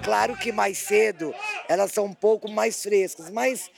Claro 0.03 0.35
que 0.35 0.51
mais 0.51 0.77
cedo 0.77 1.33
elas 1.67 1.91
são 1.91 2.05
um 2.05 2.13
pouco 2.13 2.49
mais 2.49 2.81
frescas, 2.83 3.29
mas 3.29 3.71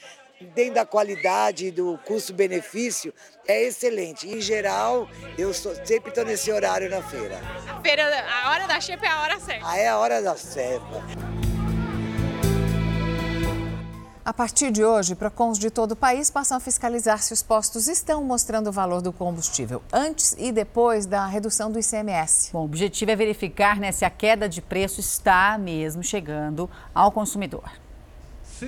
dentro 0.54 0.74
da 0.74 0.84
qualidade 0.84 1.70
do 1.70 1.98
custo-benefício 1.98 3.14
é 3.46 3.62
excelente. 3.62 4.28
Em 4.28 4.40
geral, 4.40 5.08
eu 5.38 5.54
sou, 5.54 5.74
sempre 5.84 6.10
estou 6.10 6.24
nesse 6.24 6.50
horário 6.50 6.90
na 6.90 7.02
feira. 7.02 7.40
A 7.68 7.80
feira, 7.80 8.24
a 8.28 8.50
hora 8.50 8.66
da 8.66 8.80
xepa 8.80 9.06
é 9.06 9.08
a 9.08 9.20
hora 9.22 9.40
certa. 9.40 9.66
Ah, 9.66 9.78
é 9.78 9.88
a 9.88 9.98
hora 9.98 10.20
da 10.20 10.36
xepa. 10.36 11.45
A 14.26 14.32
partir 14.32 14.72
de 14.72 14.84
hoje, 14.84 15.14
PROCONs 15.14 15.56
de 15.56 15.70
todo 15.70 15.92
o 15.92 15.96
país 15.96 16.32
passam 16.32 16.56
a 16.56 16.60
fiscalizar 16.60 17.22
se 17.22 17.32
os 17.32 17.44
postos 17.44 17.86
estão 17.86 18.24
mostrando 18.24 18.66
o 18.66 18.72
valor 18.72 19.00
do 19.00 19.12
combustível 19.12 19.80
antes 19.92 20.34
e 20.36 20.50
depois 20.50 21.06
da 21.06 21.24
redução 21.26 21.70
do 21.70 21.78
ICMS. 21.78 22.50
Bom, 22.52 22.62
o 22.62 22.64
objetivo 22.64 23.12
é 23.12 23.14
verificar 23.14 23.78
né, 23.78 23.92
se 23.92 24.04
a 24.04 24.10
queda 24.10 24.48
de 24.48 24.60
preço 24.60 24.98
está 24.98 25.56
mesmo 25.56 26.02
chegando 26.02 26.68
ao 26.92 27.12
consumidor. 27.12 27.70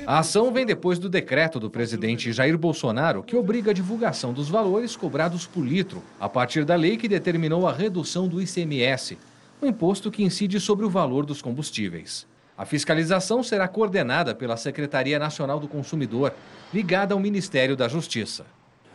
A 0.06 0.20
ação 0.20 0.52
vem 0.52 0.64
depois 0.64 0.96
do 0.96 1.08
decreto 1.08 1.58
do 1.58 1.68
presidente 1.68 2.32
Jair 2.32 2.56
Bolsonaro 2.56 3.24
que 3.24 3.34
obriga 3.34 3.72
a 3.72 3.74
divulgação 3.74 4.32
dos 4.32 4.48
valores 4.48 4.94
cobrados 4.94 5.44
por 5.44 5.66
litro, 5.66 6.04
a 6.20 6.28
partir 6.28 6.64
da 6.64 6.76
lei 6.76 6.96
que 6.96 7.08
determinou 7.08 7.66
a 7.66 7.72
redução 7.72 8.28
do 8.28 8.40
ICMS, 8.40 9.18
o 9.60 9.66
um 9.66 9.68
imposto 9.68 10.08
que 10.08 10.22
incide 10.22 10.60
sobre 10.60 10.86
o 10.86 10.90
valor 10.90 11.26
dos 11.26 11.42
combustíveis. 11.42 12.28
A 12.58 12.64
fiscalização 12.64 13.40
será 13.40 13.68
coordenada 13.68 14.34
pela 14.34 14.56
Secretaria 14.56 15.16
Nacional 15.16 15.60
do 15.60 15.68
Consumidor, 15.68 16.34
ligada 16.74 17.14
ao 17.14 17.20
Ministério 17.20 17.76
da 17.76 17.86
Justiça. 17.86 18.44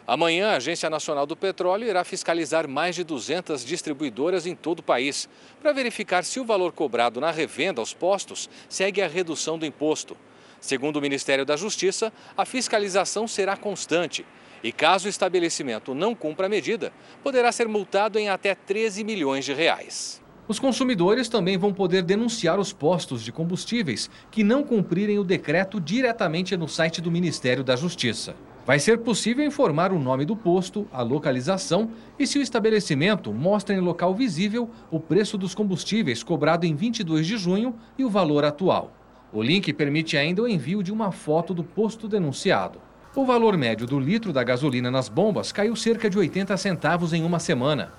Amanhã, 0.05 0.49
a 0.49 0.57
Agência 0.57 0.89
Nacional 0.89 1.25
do 1.25 1.33
Petróleo 1.33 1.87
irá 1.87 2.03
fiscalizar 2.03 2.67
mais 2.67 2.93
de 2.93 3.05
200 3.05 3.63
distribuidoras 3.63 4.45
em 4.45 4.53
todo 4.53 4.79
o 4.79 4.83
país, 4.83 5.29
para 5.61 5.71
verificar 5.71 6.25
se 6.25 6.41
o 6.41 6.45
valor 6.45 6.73
cobrado 6.73 7.21
na 7.21 7.31
revenda 7.31 7.79
aos 7.79 7.93
postos 7.93 8.49
segue 8.67 9.01
a 9.01 9.07
redução 9.07 9.57
do 9.57 9.65
imposto. 9.65 10.17
Segundo 10.59 10.97
o 10.97 11.01
Ministério 11.01 11.45
da 11.45 11.55
Justiça, 11.55 12.11
a 12.35 12.45
fiscalização 12.45 13.29
será 13.29 13.55
constante 13.55 14.25
e, 14.61 14.73
caso 14.73 15.07
o 15.07 15.09
estabelecimento 15.09 15.95
não 15.95 16.13
cumpra 16.13 16.47
a 16.47 16.49
medida, 16.49 16.91
poderá 17.23 17.49
ser 17.49 17.69
multado 17.69 18.19
em 18.19 18.27
até 18.27 18.55
13 18.55 19.05
milhões 19.05 19.45
de 19.45 19.53
reais. 19.53 20.22
Os 20.45 20.59
consumidores 20.59 21.29
também 21.29 21.57
vão 21.57 21.73
poder 21.73 22.03
denunciar 22.03 22.59
os 22.59 22.73
postos 22.73 23.23
de 23.23 23.31
combustíveis 23.31 24.09
que 24.29 24.43
não 24.43 24.61
cumprirem 24.61 25.17
o 25.17 25.23
decreto 25.23 25.79
diretamente 25.79 26.57
no 26.57 26.67
site 26.67 27.01
do 27.01 27.09
Ministério 27.09 27.63
da 27.63 27.77
Justiça. 27.77 28.35
Vai 28.65 28.77
ser 28.77 28.99
possível 28.99 29.45
informar 29.45 29.93
o 29.93 29.99
nome 29.99 30.25
do 30.25 30.35
posto, 30.35 30.85
a 30.91 31.01
localização 31.01 31.91
e 32.19 32.27
se 32.27 32.39
o 32.39 32.41
estabelecimento 32.41 33.33
mostra 33.33 33.73
em 33.73 33.79
local 33.79 34.13
visível 34.13 34.69
o 34.91 34.99
preço 34.99 35.37
dos 35.37 35.55
combustíveis 35.55 36.23
cobrado 36.23 36.65
em 36.65 36.75
22 36.75 37.25
de 37.25 37.37
junho 37.37 37.75
e 37.97 38.03
o 38.03 38.09
valor 38.09 38.43
atual. 38.43 38.91
O 39.31 39.41
link 39.41 39.71
permite 39.73 40.17
ainda 40.17 40.41
o 40.41 40.47
envio 40.47 40.83
de 40.83 40.91
uma 40.91 41.11
foto 41.11 41.53
do 41.53 41.63
posto 41.63 42.07
denunciado. 42.07 42.79
O 43.15 43.25
valor 43.25 43.57
médio 43.57 43.87
do 43.87 43.99
litro 43.99 44.33
da 44.33 44.43
gasolina 44.43 44.91
nas 44.91 45.07
bombas 45.07 45.51
caiu 45.51 45.75
cerca 45.75 46.09
de 46.09 46.17
80 46.17 46.55
centavos 46.57 47.13
em 47.13 47.23
uma 47.23 47.39
semana. 47.39 47.91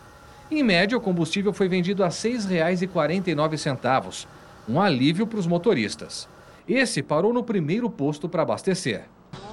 Em 0.51 0.63
média, 0.63 0.97
o 0.97 1.01
combustível 1.01 1.53
foi 1.53 1.69
vendido 1.69 2.05
a 2.05 2.09
R$ 2.09 2.13
6,49, 2.13 4.27
um 4.69 4.81
alívio 4.81 5.27
para 5.27 5.39
os 5.39 5.47
motoristas. 5.47 6.29
Esse 6.69 7.03
parou 7.03 7.33
no 7.33 7.43
primeiro 7.43 7.91
posto 7.91 8.29
para 8.29 8.43
abastecer. 8.43 9.05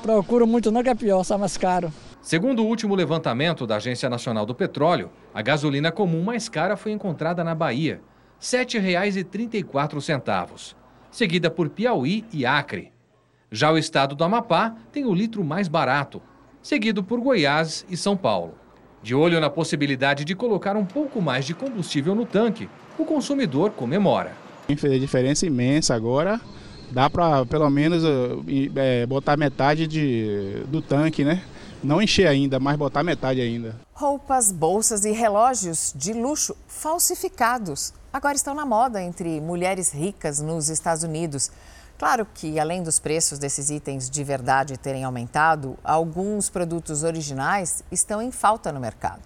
Procuro 0.02 0.46
muito 0.46 0.72
não 0.72 0.84
que 0.84 0.90
é 0.90 0.96
pior, 0.96 1.24
sai 1.24 1.38
mais 1.38 1.58
caro. 1.58 1.92
Segundo 2.22 2.64
o 2.64 2.68
último 2.68 2.94
levantamento 2.94 3.66
da 3.66 3.78
Agência 3.78 4.10
Nacional 4.10 4.46
do 4.46 4.54
Petróleo, 4.54 5.10
a 5.34 5.42
gasolina 5.42 5.92
comum 5.92 6.24
mais 6.24 6.48
cara 6.48 6.78
foi 6.78 6.92
encontrada 6.92 7.44
na 7.44 7.56
Bahia, 7.56 8.00
R$ 8.40 8.40
7,34, 8.40 10.76
seguida 11.10 11.50
por 11.50 11.70
Piauí 11.70 12.24
e 12.32 12.46
Acre. 12.46 12.92
Já 13.52 13.72
o 13.72 13.78
estado 13.78 14.16
do 14.16 14.24
Amapá 14.24 14.76
tem 14.92 15.06
o 15.06 15.14
litro 15.14 15.44
mais 15.44 15.68
barato, 15.68 16.22
seguido 16.62 17.04
por 17.04 17.20
Goiás 17.20 17.86
e 17.90 17.98
São 17.98 18.16
Paulo. 18.16 18.61
De 19.04 19.16
olho 19.16 19.40
na 19.40 19.50
possibilidade 19.50 20.24
de 20.24 20.36
colocar 20.36 20.76
um 20.76 20.86
pouco 20.86 21.22
mais 21.22 21.46
de 21.46 21.54
combustível 21.54 22.14
no 22.14 22.26
tanque, 22.26 22.70
o 22.98 23.06
consumidor 23.06 23.72
comemora. 23.72 24.34
Fez 24.78 25.02
diferença 25.02 25.46
imensa 25.46 25.96
agora. 25.96 26.40
Dá 26.92 27.10
para 27.10 27.46
pelo 27.46 27.70
menos 27.70 28.04
é, 28.76 29.06
botar 29.06 29.38
metade 29.38 29.88
de, 29.88 30.64
do 30.68 30.82
tanque, 30.82 31.24
né? 31.24 31.42
Não 31.84 32.02
encher 32.02 32.28
ainda, 32.28 32.60
mas 32.60 32.78
botar 32.78 33.02
metade 33.04 33.42
ainda. 33.42 33.76
Roupas, 33.94 34.52
bolsas 34.52 35.04
e 35.04 35.12
relógios 35.12 35.94
de 35.96 36.14
luxo 36.14 36.56
falsificados 36.68 37.94
agora 38.14 38.36
estão 38.36 38.54
na 38.54 38.66
moda 38.66 39.02
entre 39.02 39.40
mulheres 39.40 39.92
ricas 39.92 40.42
nos 40.42 40.70
Estados 40.70 41.04
Unidos. 41.04 41.50
Claro 42.02 42.26
que, 42.26 42.60
além 42.60 42.82
dos 42.82 42.98
preços 42.98 43.38
desses 43.38 43.70
itens 43.70 44.10
de 44.10 44.24
verdade 44.24 44.76
terem 44.76 45.04
aumentado, 45.04 45.78
alguns 45.84 46.50
produtos 46.50 47.04
originais 47.04 47.84
estão 47.92 48.20
em 48.20 48.32
falta 48.32 48.72
no 48.72 48.80
mercado. 48.80 49.22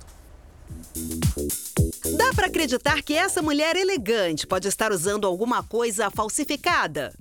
Dá 2.17 2.33
para 2.35 2.47
acreditar 2.47 3.01
que 3.01 3.15
essa 3.15 3.41
mulher 3.41 3.77
elegante 3.77 4.45
pode 4.45 4.67
estar 4.67 4.91
usando 4.91 5.25
alguma 5.25 5.63
coisa 5.63 6.11
falsificada? 6.11 7.13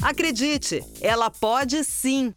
Acredite, 0.00 0.82
ela 1.02 1.28
pode 1.28 1.84
sim. 1.84 2.34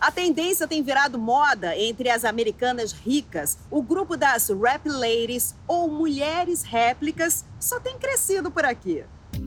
A 0.00 0.12
tendência 0.12 0.68
tem 0.68 0.84
virado 0.84 1.18
moda 1.18 1.76
entre 1.76 2.08
as 2.08 2.24
americanas 2.24 2.92
ricas. 2.92 3.58
O 3.68 3.82
grupo 3.82 4.16
das 4.16 4.48
Rap 4.48 4.88
Ladies 4.88 5.56
ou 5.66 5.90
Mulheres 5.90 6.62
Réplicas 6.62 7.44
só 7.58 7.80
tem 7.80 7.98
crescido 7.98 8.48
por 8.48 8.64
aqui. 8.64 9.02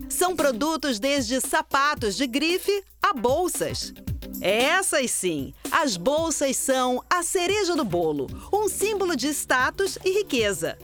São 0.10 0.36
produtos 0.36 1.00
desde 1.00 1.40
sapatos 1.40 2.16
de 2.16 2.28
grife 2.28 2.84
a 3.02 3.14
bolsas. 3.14 3.94
Essas 4.42 5.12
sim, 5.12 5.54
as 5.72 5.98
bolsas 5.98 6.56
são 6.56 7.04
a 7.10 7.24
cereja 7.24 7.76
do 7.76 7.84
bolo, 7.84 8.28
um 8.54 8.70
símbolo 8.70 9.16
de 9.16 9.28
status 9.30 9.98
e 10.04 10.12
riqueza. 10.12 10.78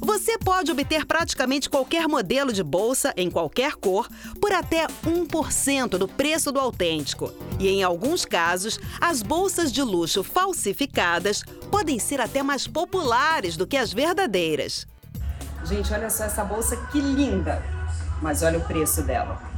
Você 0.00 0.38
pode 0.38 0.70
obter 0.70 1.04
praticamente 1.04 1.68
qualquer 1.68 2.06
modelo 2.06 2.52
de 2.52 2.62
bolsa 2.62 3.12
em 3.16 3.30
qualquer 3.30 3.74
cor 3.74 4.08
por 4.40 4.52
até 4.52 4.86
1% 5.04 5.98
do 5.98 6.06
preço 6.06 6.52
do 6.52 6.60
autêntico. 6.60 7.32
E 7.58 7.68
em 7.68 7.82
alguns 7.82 8.24
casos, 8.24 8.78
as 9.00 9.22
bolsas 9.22 9.72
de 9.72 9.82
luxo 9.82 10.22
falsificadas 10.22 11.42
podem 11.70 11.98
ser 11.98 12.20
até 12.20 12.42
mais 12.42 12.66
populares 12.66 13.56
do 13.56 13.66
que 13.66 13.76
as 13.76 13.92
verdadeiras. 13.92 14.86
Gente, 15.64 15.92
olha 15.92 16.08
só 16.08 16.24
essa 16.24 16.44
bolsa 16.44 16.76
que 16.90 17.00
linda! 17.00 17.79
Mas 18.20 18.42
olha 18.42 18.58
o 18.58 18.64
preço 18.64 19.02
dela. 19.02 19.50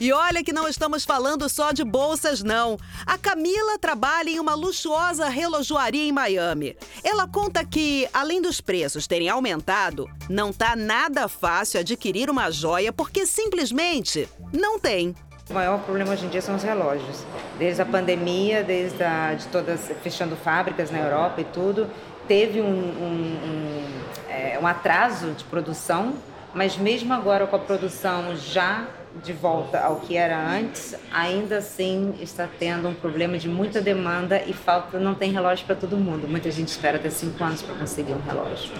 E 0.00 0.12
olha 0.12 0.44
que 0.44 0.52
não 0.52 0.68
estamos 0.68 1.04
falando 1.04 1.48
só 1.48 1.72
de 1.72 1.84
bolsas, 1.84 2.42
não. 2.42 2.76
A 3.06 3.16
Camila 3.16 3.78
trabalha 3.78 4.28
em 4.28 4.38
uma 4.38 4.54
luxuosa 4.54 5.28
relojoaria 5.28 6.04
em 6.04 6.12
Miami. 6.12 6.76
Ela 7.02 7.26
conta 7.26 7.64
que, 7.64 8.06
além 8.12 8.42
dos 8.42 8.60
preços 8.60 9.06
terem 9.06 9.28
aumentado, 9.28 10.10
não 10.28 10.52
tá 10.52 10.74
nada 10.76 11.28
fácil 11.28 11.80
adquirir 11.80 12.28
uma 12.28 12.50
joia 12.50 12.92
porque 12.92 13.24
simplesmente 13.24 14.28
não 14.52 14.78
tem. 14.78 15.14
O 15.48 15.54
maior 15.54 15.78
problema 15.80 16.12
hoje 16.12 16.26
em 16.26 16.28
dia 16.28 16.42
são 16.42 16.56
os 16.56 16.62
relógios. 16.62 17.24
Desde 17.58 17.80
a 17.80 17.86
pandemia, 17.86 18.64
desde 18.64 19.02
a, 19.02 19.34
de 19.34 19.46
todas 19.46 19.80
fechando 20.02 20.36
fábricas 20.36 20.90
na 20.90 20.98
Europa 20.98 21.40
e 21.40 21.44
tudo, 21.44 21.88
teve 22.26 22.60
um, 22.60 22.66
um, 22.66 23.38
um, 23.44 23.86
é, 24.34 24.58
um 24.60 24.66
atraso 24.66 25.30
de 25.32 25.44
produção, 25.44 26.14
mas 26.52 26.76
mesmo 26.76 27.12
agora 27.12 27.46
com 27.46 27.56
a 27.56 27.58
produção 27.58 28.36
já 28.36 28.86
de 29.22 29.32
volta 29.32 29.78
ao 29.78 30.00
que 30.00 30.16
era 30.16 30.36
antes, 30.36 30.94
ainda 31.12 31.58
assim 31.58 32.14
está 32.20 32.48
tendo 32.58 32.88
um 32.88 32.94
problema 32.94 33.38
de 33.38 33.48
muita 33.48 33.80
demanda 33.80 34.42
e 34.44 34.52
falta, 34.52 34.98
não 34.98 35.14
tem 35.14 35.30
relógio 35.30 35.64
para 35.66 35.76
todo 35.76 35.96
mundo. 35.96 36.26
Muita 36.26 36.50
gente 36.50 36.68
espera 36.68 36.96
até 36.96 37.10
cinco 37.10 37.42
anos 37.44 37.62
para 37.62 37.76
conseguir 37.76 38.12
um 38.12 38.20
relógio. 38.20 38.72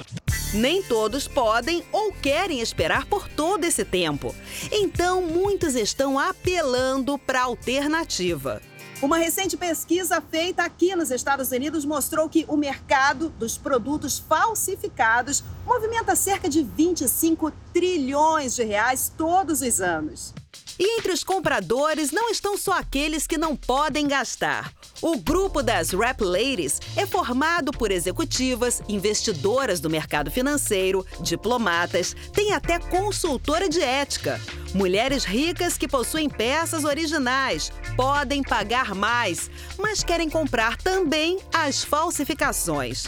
Nem 0.53 0.83
todos 0.83 1.29
podem 1.29 1.85
ou 1.93 2.13
querem 2.13 2.61
esperar 2.61 3.07
por 3.07 3.29
todo 3.29 3.65
esse 3.65 3.85
tempo. 3.85 4.35
Então, 4.73 5.23
muitos 5.23 5.75
estão 5.75 6.19
apelando 6.19 7.17
para 7.17 7.41
a 7.41 7.45
alternativa. 7.45 8.61
Uma 9.05 9.19
recente 9.19 9.55
pesquisa 9.55 10.19
feita 10.19 10.63
aqui 10.65 10.97
nos 10.97 11.11
Estados 11.11 11.51
Unidos 11.51 11.85
mostrou 11.85 12.27
que 12.27 12.47
o 12.49 12.57
mercado 12.57 13.29
dos 13.29 13.59
produtos 13.59 14.19
falsificados 14.19 15.45
movimenta 15.67 16.15
cerca 16.15 16.49
de 16.49 16.63
25 16.63 17.53
trilhões 17.73 18.55
de 18.55 18.65
reais 18.65 19.13
todos 19.17 19.61
os 19.61 19.81
anos. 19.81 20.35
E 20.79 20.99
entre 20.99 21.13
os 21.13 21.23
compradores 21.23 22.11
não 22.11 22.31
estão 22.31 22.57
só 22.57 22.73
aqueles 22.73 23.27
que 23.27 23.39
não 23.39 23.55
podem 23.55 24.09
gastar. 24.09 24.73
O 25.01 25.17
grupo 25.17 25.63
das 25.63 25.91
Rap 25.91 26.21
Ladies 26.23 26.81
é 26.97 27.07
formado 27.07 27.71
por 27.71 27.93
executivas, 27.93 28.83
investidoras 28.89 29.79
do 29.79 29.89
mercado 29.89 30.31
financeiro, 30.31 31.07
diplomatas, 31.21 32.17
tem 32.33 32.53
até 32.53 32.79
consultora 32.79 33.69
de 33.69 33.81
ética. 33.81 34.41
Mulheres 34.75 35.25
ricas 35.25 35.79
que 35.79 35.87
possuem 35.87 36.29
peças 36.29 36.85
originais, 36.85 37.71
podem 37.97 38.43
pagar 38.43 38.95
mais, 38.95 39.49
mas 39.79 40.03
querem 40.03 40.29
comprar 40.29 40.77
também 40.77 41.39
as 41.53 41.85
falsificações. 41.85 43.07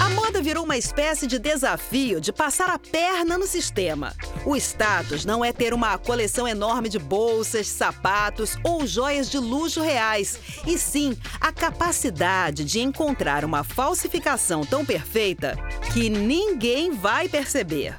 A 0.00 0.08
moda 0.08 0.40
virou 0.40 0.64
uma 0.64 0.78
espécie 0.78 1.26
de 1.26 1.38
desafio 1.38 2.20
de 2.20 2.32
passar 2.32 2.70
a 2.70 2.78
perna 2.78 3.36
no 3.36 3.46
sistema. 3.46 4.14
O 4.46 4.56
status 4.56 5.24
não 5.26 5.44
é 5.44 5.52
ter 5.52 5.74
uma 5.74 5.98
coleção 5.98 6.48
enorme 6.48 6.88
de 6.88 6.98
bolsas, 6.98 7.66
sapatos 7.66 8.56
ou 8.64 8.86
joias 8.86 9.30
de 9.30 9.38
luxo 9.38 9.82
reais, 9.82 10.38
e 10.66 10.78
sim 10.78 11.16
a 11.40 11.52
capacidade 11.52 12.64
de 12.64 12.80
encontrar 12.80 13.44
uma 13.44 13.62
falsificação 13.62 14.64
tão 14.64 14.86
perfeita 14.86 15.56
que 15.92 16.08
ninguém 16.08 16.92
vai 16.92 17.28
perceber. 17.28 17.94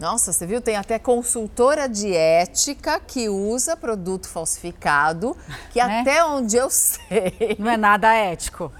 Nossa, 0.00 0.32
você 0.32 0.46
viu? 0.46 0.60
Tem 0.60 0.76
até 0.76 0.98
consultora 0.98 1.88
de 1.88 2.14
ética 2.14 3.00
que 3.00 3.28
usa 3.28 3.76
produto 3.76 4.28
falsificado, 4.28 5.36
que 5.70 5.82
né? 5.82 6.00
até 6.00 6.24
onde 6.24 6.56
eu 6.56 6.68
sei. 6.70 7.56
Não 7.58 7.70
é 7.70 7.76
nada 7.76 8.14
ético. 8.14 8.72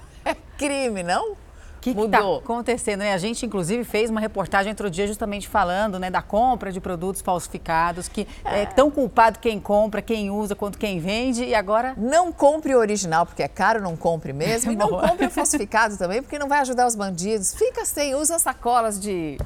É 0.55 0.67
crime, 0.67 1.03
não? 1.03 1.33
O 1.33 1.37
que 1.85 1.91
está 1.91 2.19
acontecendo? 2.37 3.01
Né? 3.01 3.13
A 3.13 3.17
gente, 3.19 3.45
inclusive, 3.45 3.83
fez 3.83 4.09
uma 4.09 4.19
reportagem 4.19 4.71
outro 4.71 4.89
dia 4.89 5.05
justamente 5.05 5.47
falando 5.47 5.99
né, 5.99 6.09
da 6.09 6.21
compra 6.21 6.71
de 6.71 6.81
produtos 6.81 7.21
falsificados, 7.21 8.07
que 8.07 8.27
é. 8.43 8.63
é 8.63 8.65
tão 8.65 8.89
culpado 8.89 9.37
quem 9.37 9.59
compra, 9.59 10.01
quem 10.01 10.31
usa, 10.31 10.55
quanto 10.55 10.79
quem 10.79 10.99
vende, 10.99 11.43
e 11.45 11.53
agora... 11.53 11.93
Não 11.95 12.31
compre 12.31 12.73
o 12.73 12.79
original, 12.79 13.23
porque 13.25 13.43
é 13.43 13.47
caro, 13.47 13.83
não 13.83 13.95
compre 13.95 14.33
mesmo. 14.33 14.71
E 14.71 14.75
não 14.75 14.89
compre 14.89 15.27
o 15.27 15.29
falsificado 15.31 15.95
também, 15.95 16.23
porque 16.23 16.39
não 16.39 16.47
vai 16.47 16.59
ajudar 16.61 16.87
os 16.87 16.95
bandidos. 16.95 17.53
Fica 17.53 17.85
sem, 17.85 18.15
usa 18.15 18.39
sacolas 18.39 18.99
de... 18.99 19.37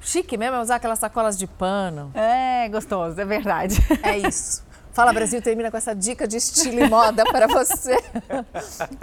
Chique 0.00 0.36
mesmo 0.36 0.56
é 0.56 0.60
usar 0.60 0.76
aquelas 0.76 0.98
sacolas 0.98 1.36
de 1.36 1.46
pano. 1.46 2.12
É, 2.14 2.68
gostoso, 2.68 3.20
é 3.20 3.24
verdade. 3.24 3.76
É 4.02 4.16
isso. 4.16 4.67
Fala 4.98 5.12
Brasil 5.12 5.40
termina 5.40 5.70
com 5.70 5.76
essa 5.76 5.94
dica 5.94 6.26
de 6.26 6.38
estilo 6.38 6.80
e 6.80 6.88
moda 6.88 7.24
para 7.24 7.46
você. 7.46 7.96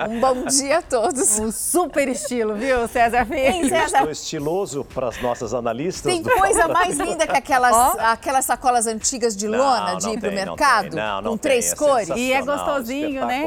Um 0.09 0.19
bom 0.19 0.45
dia 0.45 0.79
a 0.79 0.81
todos. 0.81 1.39
Um 1.39 1.51
super 1.51 2.07
estilo, 2.07 2.55
viu, 2.55 2.87
César 2.87 3.25
Filho? 3.25 3.69
César. 3.69 3.97
Estou 3.99 4.11
estiloso 4.11 4.83
para 4.83 5.07
as 5.07 5.21
nossas 5.21 5.53
analistas. 5.53 6.11
Tem 6.11 6.21
coisa 6.21 6.67
mais 6.67 6.97
linda 6.97 7.25
que 7.25 7.35
aquelas, 7.35 7.73
oh. 7.73 7.99
aquelas 7.99 8.45
sacolas 8.45 8.87
antigas 8.87 9.35
de 9.35 9.47
lona 9.47 9.93
não, 9.93 9.97
de 9.97 10.09
ir 10.09 10.19
para 10.19 10.29
o 10.29 10.33
mercado? 10.33 10.95
Não, 10.95 11.21
não 11.21 11.31
com 11.31 11.37
três 11.37 11.71
é 11.71 11.75
cores? 11.75 12.09
E 12.09 12.33
é 12.33 12.41
gostosinho, 12.41 13.25
né? 13.25 13.43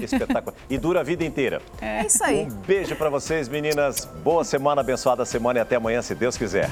Espetacular. 0.00 0.54
E 0.68 0.78
dura 0.78 1.00
a 1.00 1.02
vida 1.02 1.24
inteira. 1.24 1.60
É 1.80 2.06
isso 2.06 2.24
aí. 2.24 2.44
Um 2.44 2.66
beijo 2.66 2.96
para 2.96 3.10
vocês, 3.10 3.48
meninas. 3.48 4.06
Boa 4.24 4.44
semana, 4.44 4.80
abençoada 4.80 5.24
semana 5.24 5.58
e 5.58 5.62
até 5.62 5.76
amanhã, 5.76 6.00
se 6.02 6.14
Deus 6.14 6.36
quiser. 6.36 6.68